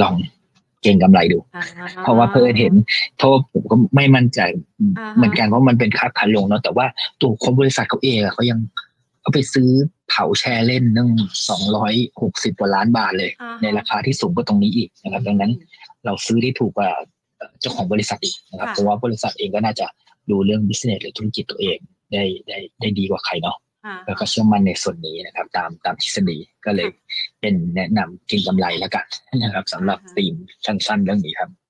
[0.01, 0.15] ลอง
[0.81, 1.61] เก็งกำไรดูอ่
[2.03, 2.73] เพราะว่าเพื่อนเห็น
[3.17, 4.39] เพราะว่าผมก็ไม่มั่นใจ
[4.99, 6.85] อ่าฮะเหมือนกันเพราะมันเป็นค่าขาลงเนาะแต่ว่า
[7.21, 8.59] ตัวคนบริษัทเขาเองอะเขายัง
[9.27, 9.69] เขาไปซื้อ
[10.09, 11.09] เผาแชร์เล่นนึ่ง
[11.49, 15.51] สองร้อยหกสิบกว่าล้านบาทเลยอ่าฮะในราคาที่สูงกว่าตรงนี้อีกนะครับ ดังนั้น
[16.05, 16.89] เราซื้อได้ถูกกว่า
[17.59, 19.87] เจ้าของบริษัทอีกนะครับค่ะเพราะว่าบริษัทเองก็น่าจะ
[20.29, 21.77] ดูเรื่อง business หรือธุรกิจตัวเอง
[22.13, 26.89] ได้ได้ได้ดีกว่าใครเนาะอ่าแล้วก็เชื่อมั่นในส่วนนี้นะครับ ตามตามทฤษฎีก็เลย
[27.41, 29.05] เป็นแนะนำเก็งกำไรแล้วกัน
[29.43, 30.33] นะครับสำหรับธีม
[30.65, 31.66] สั้นๆเรื่องนี้ครับค่ะ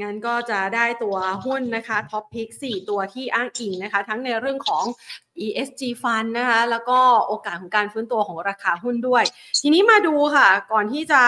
[0.00, 4.84] งั้นก็จะได้ตัวหุ้นนะคะ top pick 4ตัวที่อ้างอิงนะคะ ทั้งในเรื่องของ
[5.44, 9.24] ESG Fund นะคะแล้วก็โอกาสของการฟื้นตัวของราคาหุ้นด้วย
[9.62, 11.22] ทีนี้มาดูค่ะ ก่อนที่จะ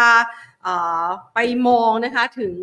[1.35, 2.55] ไปมองนะคะถึง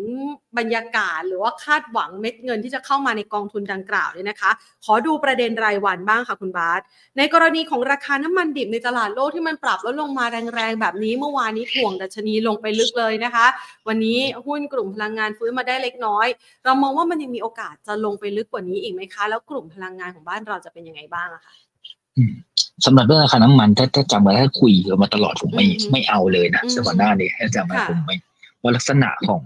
[0.58, 4.50] บรรยากาศหรือว่าคาดหวังเม็ดเงินที่จะเข้ามาในกองทุนดังกล่าวเนี่ยนะคะ
[4.84, 6.80] ขอดูประเด็นรายวันบ้างค่ะคุณบาส
[7.18, 13.46] ในกรณีของราคาน้ำมันดิบในตลาดโลกที่มันปรับลดลงมาแรงๆแบบนี้ เมื่อวานนี้ถ่วงดัชนีลงไปลึกเลยนะคะ
[13.88, 16.26] วันนี้หุ้นกลุ่มพลังงานฟื้นมาได้เล็กน้อย
[16.64, 21.54] เรามองว่ามันยังมีโอกาสจะลงไปลึกกว่านี้อีกไหมคะ แล้วกลุ่มพลังงานของบ้านเราจะเป็นยังไงบ้างอะคะ
[22.86, 28.16] สำหรับเรื่องราคาน้ำมันถ้าถ้าจำไว้ถ้าคุยกันมาตลอดผมไม่อืมไม่เอาเลยนะอืมสก่อนหน้านี้ถ้าจำไว้ค่ะผมไม่
[28.62, 29.42] ว่าลักษณะของ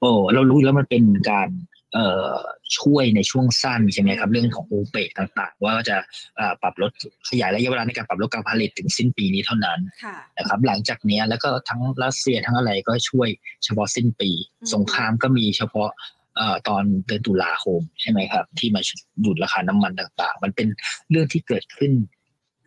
[0.00, 1.48] โอ้เรารู้แล้วมันเป็นการ
[1.94, 2.34] เอ่อ
[2.78, 5.96] ช่วยในช่วงสั้นใช่ไหมครับ เรื่องของโอเปกต่างๆ ว่าจะ
[6.36, 6.90] เอ่อปรับลด
[7.28, 13.28] ขยายระยะเวลาในการปรับลดการผลิตถึงสิ้นปีนี้เท่านั้นค่ะนะครับ หลังจากเนี้ยแล้วก็ทั้งรัสเซียทั้งอะไรก็ช่วย
[13.64, 15.90] เฉพาะสิ้นปีอืมสงครามก็มีเฉพาะ
[16.36, 18.80] เอ่อตอนเดือนตุลาคมใช่ไหมครับ ที่มา
[19.24, 20.68] ดูดราคาน้ำมันต่างๆ มันเป็น
[21.10, 21.92] เรื่องที่เกิดขึ้น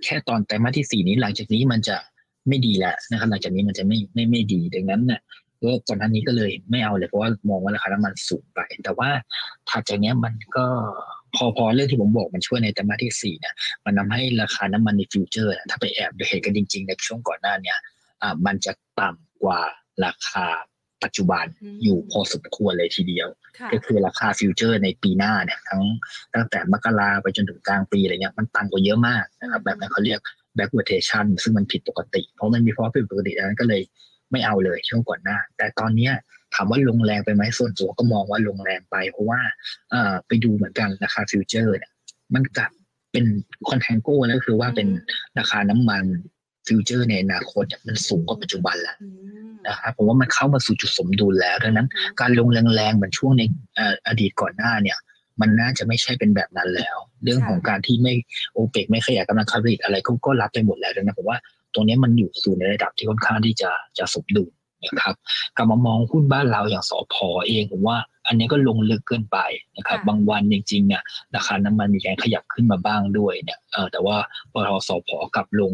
[0.04, 1.98] แค่ตอนไตรมาสที่สี่นี้หลังจากนี้มันจะ
[2.48, 5.22] ไม่ดีแล้วนะครับ หลังจากนี้มันจะไม่ไม่ไม่ดีดังนั้นเนี่ย
[5.62, 9.10] ก็ก่อนหน้านี้ก็เลยไม่เอาเลยเพราะว่ามองว่าราคาน้ำมันสูงไป แต่ว่า
[9.70, 10.66] ถัดจากนี้มันก็
[11.36, 13.54] พอพอเรื่องที่ผมบอกมันช่วยในไตรมาสที่สี่เนี่ย
[13.86, 17.78] มันทำให้ราคาน้ำมันในฟิวเจอร์ถ้าไปแอบดูเห็นกันจริง ๆ ในช่วงก่อนหน้าเนี่ย
[18.22, 19.62] อ่ามันจะต่ำกว่า
[20.06, 20.46] ราคา
[21.04, 21.46] ปัจจุบัน
[21.84, 23.28] อยู่พอสมควรเลยทีเดียว
[23.74, 25.84] ก็คือราคา future ในปีหน้าเนี่ยทั้ง
[26.34, 30.20] ตั้งแต่มกราไปจนถึงกลางปีอะไรเงี้ยมันต่ำกว่าเยอะมากนะครับแบบนั้นเขาเรียก
[30.58, 33.82] backwardation ซึ่งมันผิดปกติ เพราะมันมีภาวะผิดปกติดังนั้นก็เลย
[34.32, 36.14] ไม่เอาเลยช่วงก่อนหน้า แต่ตอนเนี้ย
[36.56, 39.40] ถามว่าลงแรงไปไหมส่วนตัวก็มองว่าลงแรงไป เพราะว่า
[39.92, 41.92] เอ่อไปดูเหมือนกันราคา future เนี่ย
[42.34, 42.72] มันกลับ
[43.12, 43.26] เป็น
[43.70, 44.88] contango แล้วก็คือว่าเป็น
[45.40, 46.06] ราคาน้ำมัน
[46.70, 49.08] future ในอนาคตเนี่ยมันสูงกว่าปัจจุบันแล้วอื
[49.48, 51.88] มนะครับผมว่ามันเข้ามาสู่จุดสมดุลแล้วดังนั้น
[52.20, 53.44] การลงแรงๆเหมือนช่วงใน
[53.76, 54.98] เอ่ออดีตก่อนหน้าเนี่ย
[55.42, 58.14] มันน่าจะไม่ใช่เป็นแบบนั้นแล้ว เรื่องของการที่ไม่
[58.54, 61.38] โอเปกไม่ขยายกำลังการผลิตอะไรก็ก็รับไปหมดแล้วดังนั้นผมว่า
[61.74, 64.50] ตรงนี้มันอยู่สู่ในระดับที่ค่อนข้างที่จะจะสมดุล
[64.86, 65.16] นะครับ
[65.58, 69.38] กลับมามองหุ้นบ้านเราอย่างสอพอเองผมว่า อันนี้ก็ลงลึกเกินไป
[69.78, 71.02] นะครับค่ะบางวันจริงๆเนี่ย
[71.36, 74.18] ราคาน้ำมันมีการขยับขึ้นมาบ้างด้วยเนี่ยเออแต่ว่า
[74.52, 75.72] ปตทสอพอกลับลง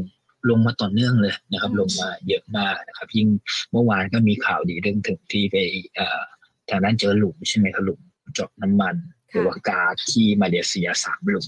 [0.50, 3.28] ลงมาต่อเนื่องเลยนะครับ ลงมาเยอะมากนะครับ ยิ่ง
[3.72, 5.56] เมื่อวานก็มีข่าวดีเรื่องถึงที่ไป
[5.96, 6.22] เอ่อ
[6.70, 8.00] ทางด้านเจอหลุมใช่ไหมครับหลุม
[8.34, 8.96] เจาะน้ำมัน
[9.30, 11.48] หรือว่าก๊าซที่มาเลเซียสามหลุม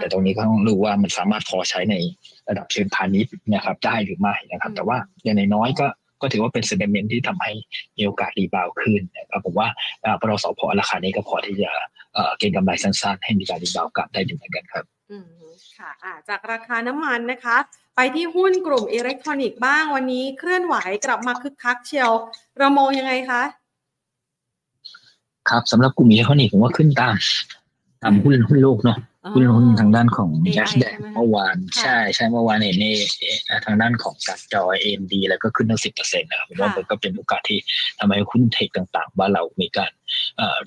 [0.00, 1.94] แต่ตรงนี้ก็ต้องรู้ว่ามันสามารถพอใช้ใน
[2.48, 5.86] ระดับเชิงพาณิชย์นะครับ ได้หรือไม่นะครับ แต่ว่าอย่างน้อยๆก็
[6.20, 7.52] ก็ถือว่าเป็นเซนเมนที่ทำให้
[7.96, 9.68] มีโอกาสรีบาวขึ้นนะครับผมว่า
[10.20, 11.70] ปรสพราคานี้ก็พอที่จะ
[12.38, 14.97] เก็งกำไรสั้นๆ ให้มีการ rebound กลับได้หมือนกันครับอืม
[15.78, 17.56] ค่ะะจากราคาน้ำมันนะคะ
[17.96, 22.12] ไปที่หุ้นกลุ่มอิเล็กทรอนิกส์บ้างวันนี้เคลื่อนไหวกลับมาคึกคักเชียว
[22.58, 23.42] เรามองยังไงคะ
[25.48, 27.14] ครับสำหรับกลุ่มอิเล็กทรอนิกส์ผมว่าขึ้นตาม
[28.02, 28.98] ตามหุ้นหุ้นโลกเนาะ
[29.34, 32.86] หุ้นหุ้นทางด้านของ n a s d a q เมื่อวาน ใช่ใช่เมื่อวานเห็นใน
[33.64, 37.58] ทางด้านของการจอยเอ็นดีแล้วก็ขึ้นตั้งสิบเปอร์เซ็นต์นะครับผมว่ามันก็เป็นโอกาสที่
[37.98, 39.90] ทำให้หุ้น tech ต่างๆบ้านเรามีการ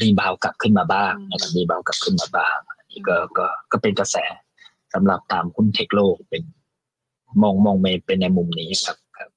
[0.02, 4.18] rebound กลับขึ้นมาบ้างนะครับ rebound กลับขึ้นมาบ้างนี่ ก็ก็ก็เป็นกระแส
[4.94, 6.44] สำหรับตามหุ้น tech โลกเป็น
[7.42, 7.76] มองมอง
[8.06, 9.30] เป็นในมุมนี้ครับครับ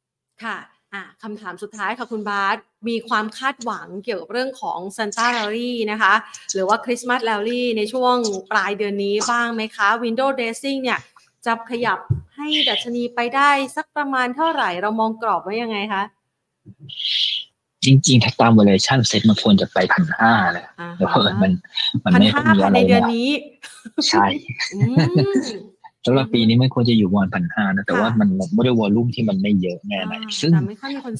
[0.42, 0.56] ค่ะ
[0.94, 2.56] อะคำถามสุดท้ายค่ะคุณบาส
[2.88, 6.14] มีความคาดหวังเกี่ยวกับเรื่องของ Santa rally นะคะ
[6.54, 8.16] หรือว่า Christmas rally ในช่วง
[8.52, 10.98] ปลายเดือนนี้บ้างไหมคะ Window Dressing เนี่ย
[11.46, 11.98] จะขยับ
[12.36, 16.02] ให้ดัชนีไปได้สักประมาณเท่าไหร่เรามองกรอบไว้ยังไงคะ
[17.84, 20.66] จริง ๆ ถ้าตาม valuation เซ็ตมันควรจะไปพันห้าแหละ
[20.96, 21.52] แต่ว่ามัน
[22.04, 23.30] มันไม่มีอะไรในเดือนนี้
[24.08, 24.26] ใช่
[26.06, 30.52] สำหรับปีนี้ไม่ควรจะอยู่วันพันห้านะ แต่ว่ามันไม่ได้ volume ที่มันไม่เยอะแน่ไหนซึ่ง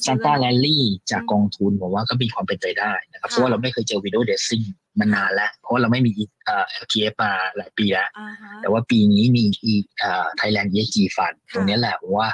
[0.05, 4.61] Santa rally จากกองทุนผมว่าก็มีความเป็นไปได้นะครับ เพราะว่าเราไม่เคยเจอ window dressing
[4.99, 6.11] มานานแล้ว เพราะว่าเราไม่มี
[6.45, 8.09] เอ่อ LTF มาหลายปีแล้ว
[8.61, 12.29] แต่ว่าปีนี้มีอีเอ่อไทยแลนด์ ESG ฟันตรงนี้แหละว่า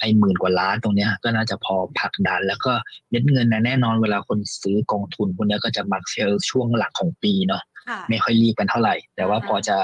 [0.00, 2.72] ไอ้หมื่นกว่าล้านตรงนี้ก็น่าจะพอผลักดัน แล้วก็
[3.10, 7.62] เม็ดเงินนะแน่นอนเวลาคนซื้อกองทุนพวกนี้ก็จะมักเซลช่วงหลังของปีเนาะ
[8.10, 9.76] ไม่ค่อยรีบกันเท่าไหร่ แต่ว่าพอจะ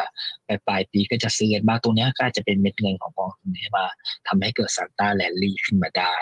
[0.46, 3.84] ไปปลายปีก็จะซื้อกันบ้างตรงนี้ก็จะเป็นเม็ดเงินของกองทุนที่มา
[4.26, 6.14] ทำให้เกิด Santa rally ขึ้นมาได้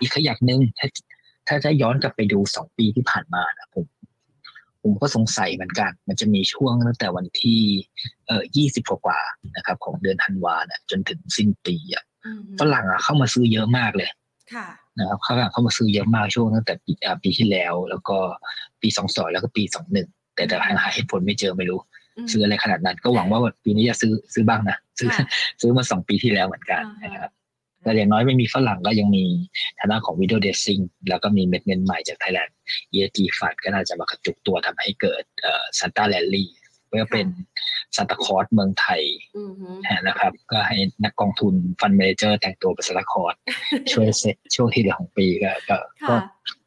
[0.00, 0.88] อีกขยักหนึ่งถ้า
[1.48, 3.84] ถ้าจะย้อนกลับไปดูสองปีที่ผ่านมานะผม
[4.82, 7.60] ผมก็สงสัยเหมือนกัน มันจะมีช่วงตั้งแต่วันที่
[8.26, 9.20] เอ่อยี่สิบกว่า
[9.56, 12.04] นะครับ ของเดือนธันวานะจนถึงสิ้นปีอะ
[12.60, 14.10] ฝรั่งอะเข้ามาซื้อเยอะมากเลย
[14.98, 16.92] นะครับเขาเข้ามาซื้อเยอะมากช่วงตั้งแต่ปี
[17.22, 18.16] ปีที่แล้ว แล้วก็
[18.80, 20.08] ปีสองสองแล้วก็ปีสองหนึ่ง
[20.48, 21.80] แต่แต่หาเหตุผลไม่เจอไม่รู้
[22.32, 25.08] ซื้ออะไรขนาดนั้น ก็หวังว่าปีนี้จะซื้อซื้อบ้างนะซื้อ
[25.60, 27.30] ซื้อมาสองปีที่แล้วเหมือนกันนะครับ
[27.82, 29.24] แต่อย่างน้อยไม่มีฝรั่งก็ยังมี
[29.80, 30.78] ฐานะของวิดีโอเดซิ่ง
[31.08, 35.22] แล้วก็มีเม็ดเงินใหม่จาก Thailand ESG Fund ก็น่าจะมากระจุกตัวทำให้เกิด
[35.78, 36.50] Santa rally
[36.88, 37.26] เพื่อเป็น
[37.96, 39.02] ซานตาคลอสเมืองไทย
[40.06, 43.34] นะครับ ก็ให้นักกองทุน fund manager แต่งตัวเป็นซานตาคลอส
[43.92, 46.14] ช่วยเซ็ตช่วงที่เหลือของปีก็ก็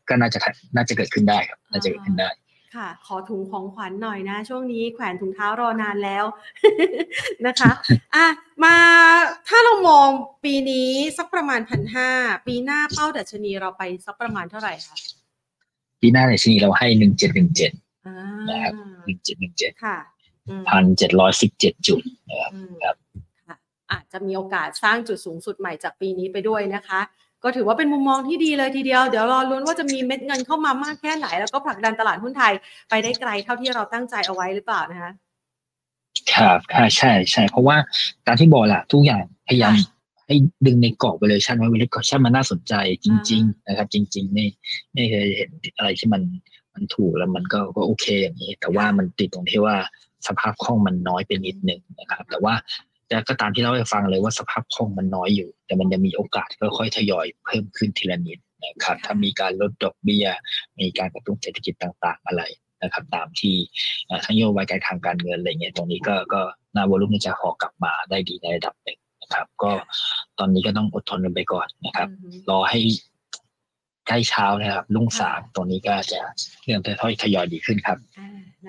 [0.10, 0.40] ก็น่าจะ
[0.76, 2.30] น่าจะเกิดขึ้นได้ครับ น่าจะเกิดขึ้นได้
[2.76, 6.26] ค่ะ ขอถุงของขวัญหน่อยนะ ช่วงนี้แขวนถุงเท้ารอนานแล้ว
[7.48, 7.72] นะคะ
[8.16, 8.26] อะ
[8.64, 8.76] มา
[9.48, 10.08] ถ้าเรามอง
[10.44, 12.10] ปีนี้สักประมาณพันห้า
[12.48, 14.96] ปีหน้าเป้าดัชนีเราไปสักประมาณเท่าไหร่คะ
[16.02, 17.72] ปีหน้าดัชนีเราให้หนึ่งเจ็ดหนึ่งเจ็ด
[18.50, 18.74] นะครับ
[19.06, 19.98] หนึ่งเจ็ดหนึ่งเจ็ดค่ะ
[20.70, 22.40] พันเจ็ดร้อยสิบเจ็ดจุดนะ
[22.84, 22.96] ครับ
[23.92, 27.02] อาจจะมีโอกาสสร้างจุดสูงสุดใหม่จากปีนี้ไปด้วยนะคะ
[27.46, 32.54] ก็ถือว่าเป็นมุมมองที่ดีเลยทีเดียว เดี๋ยวรอลุ้นว่าจะมีเม็ดเงินเข้ามามากแค่ไหน แล้วก็ผลักดันตลาดหุ้นไทย
[32.90, 35.12] ไปได้ไกลเท่าที่เราตั้งใจเอาไว้หรือเปล่านะคะ
[36.34, 36.60] ครับ
[36.98, 37.78] ใช่ใช่เพราะว่า
[38.28, 39.74] การที่บอกแหละทุกอย่างพยายาม
[40.28, 42.74] ให้ดึงในกรอบไปเลยชันว่าวิลกชันมันน่าสนใจ
[43.06, 44.46] จริง ๆ นะครับ จริง ๆ ไม่
[44.94, 46.22] ไม่เคยเห็นอะไรที่มัน
[46.74, 49.76] มันถูกแล้วมันก็ก็โอเคอย่างนี้ แต่ว่ามันติดตรงที่ว่า
[50.28, 52.54] สภาพคล่องมันน้อยไปนิดนึงนะครับ แต่ว่า
[53.08, 60.28] แต่ก็ตามที่เราไปฟังเลยว่าสภาพคล่องมันน้อยอยู่ แต่มันจะมีโอกาสค่อยๆทยอยเพิ่มขึ้นทีละนิดนะครับถ้ามีการลดดอกเบี้ย
[60.80, 62.44] มีการกระตุ้นเศรษฐกิจต่างๆอะไร
[62.84, 63.56] นะครับ ตามที่
[64.26, 66.42] ทั้งโยบายการทางการเงินอะไรเงี้ยตรงนี้ก็ก็
[66.76, 69.72] นาวอลุ่มจะหอกลับมาได้ดีในระดับหนึ่งนะครับ ก็
[70.40, 72.10] ตอนนี้ก็ต้องอดทนกันไปก่อนนะครับ
[72.50, 72.80] รอให้
[74.08, 76.20] ใกล้เช้านะครับลุ่งสางตรงนี้ก็จะ
[76.64, 77.98] เริ่มค่อยๆทยอยดีขึ้นครับ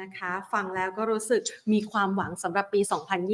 [0.00, 2.80] นะคะฟังแล้วก็รู้สึกมีความหวังสำหรับปี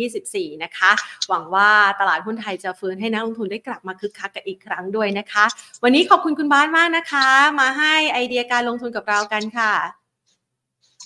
[0.04, 0.90] 2024 นะคะ
[1.28, 5.44] หวังว่าตลาดหุ้นไทยจะฟื้นให้นักลงทุนได้กลับมาคึกคักกันอีกครั้งด้วยนะคะ
[5.82, 7.26] วันนี้ขอบคุณคุณบ้านมากนะคะ
[7.60, 9.72] มาให้ไอเดียการลงทุนกับเรากันค่ะ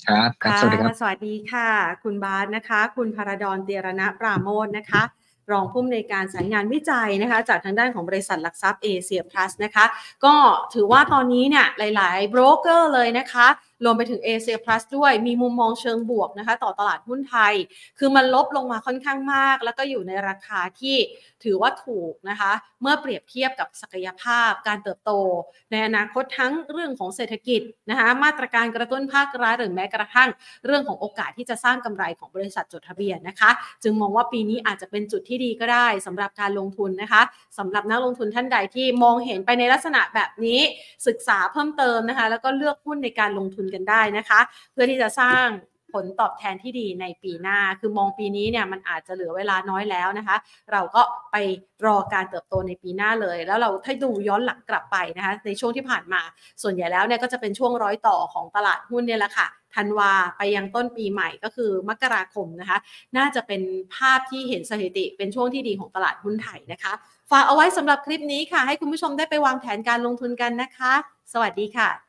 [0.09, 0.31] ครับ
[0.61, 1.69] สวัสดีครับ สวัสดีค่ะ
[2.05, 5.03] คุณบาสนะคะ คุณพาราดอนเตียรณะปราโมทนะคะ
[5.51, 9.85] รองผู้อำนวยการสายงานวิจัยนะคะจากทางด้านของบริษัทหลักทรัพย์เอเชียพลัสนะคะ
[10.25, 10.35] ก็
[10.75, 13.47] ถือว่าตอนนี้เนี่ยหลายๆโบรกเกอร์เลยนะคะ
[13.85, 17.55] รวมไปถึง a อ i a Plus ด้วยมีมุมมองเชิงบวกนะคะ ต่อตลาดหุ้นไทย
[17.99, 20.97] คือมันลบลงมาค่อนข้างมาก แล้วก็อยู่ในราคาที่
[21.45, 25.11] ถือว่าถูกนะคะ เมื่อเปรียบเทียบกับศักยภาพการเติบโต
[25.71, 27.61] ในอนาคตทั้งเรื่องของเศรษฐกิจ
[27.91, 30.29] นะคะมาตรการกระตุ้นภาครัฐหรือแม้กระทั่ง
[30.67, 33.51] เรื่องของโอกาสที่จะสร้างกำไรของบริษัทจดทะเบียนนะคะ
[33.83, 37.23] จึงมองว่าปีนี้อาจจะเป็นจุดที่ดีก็ได้สำหรับการลงทุนนะคะ
[37.59, 40.61] สำหรับนักลงทุนท่านใดที่มองเห็นไปในลักษณะแบบนี้
[41.07, 44.41] ศึกษาเพิ่มเติมนะคะ แล้วก็เลือกหุ้นในการลงทุนกันได้นะคะ
[44.73, 45.47] เพื่อที่จะสร้าง
[45.93, 50.37] ผลตอบแทนที่ดีในปีหน้า คือมองปีนี้เนี่ยมันอาจจะเหลือเวลาน้อยแล้วนะคะ
[50.73, 51.03] เราก็
[51.33, 51.37] ไป
[51.87, 56.21] รอการเติบโตในปีหน้าเลย แล้วเราถ้าดูย้อนหลังกลับไปนะคะ ในช่วงที่ผ่านมา
[56.63, 62.79] ส่วนใหญ่แล้วเนี่ยก็จะเป็นช่วงร้อยต่อของตลาดหุ้นเนี่ยแหละค่ะธันวาไปยังต้นปีใหม่ก็คือมกราคมนะคะ
[63.17, 63.63] น่าจะเป็น
[63.95, 66.93] ภาพที่เห็นสถิติเป็นช่วงที่ดีของตลาดหุ้นไทยนะคะ
[67.31, 70.93] ฝากเอาไว้สำหรับคลิปนี้ค่ะ ให้คุณผู้ชมได้ไปวางแผนการลงทุนกันนะคะ
[71.33, 72.06] สวัสดีค่ะ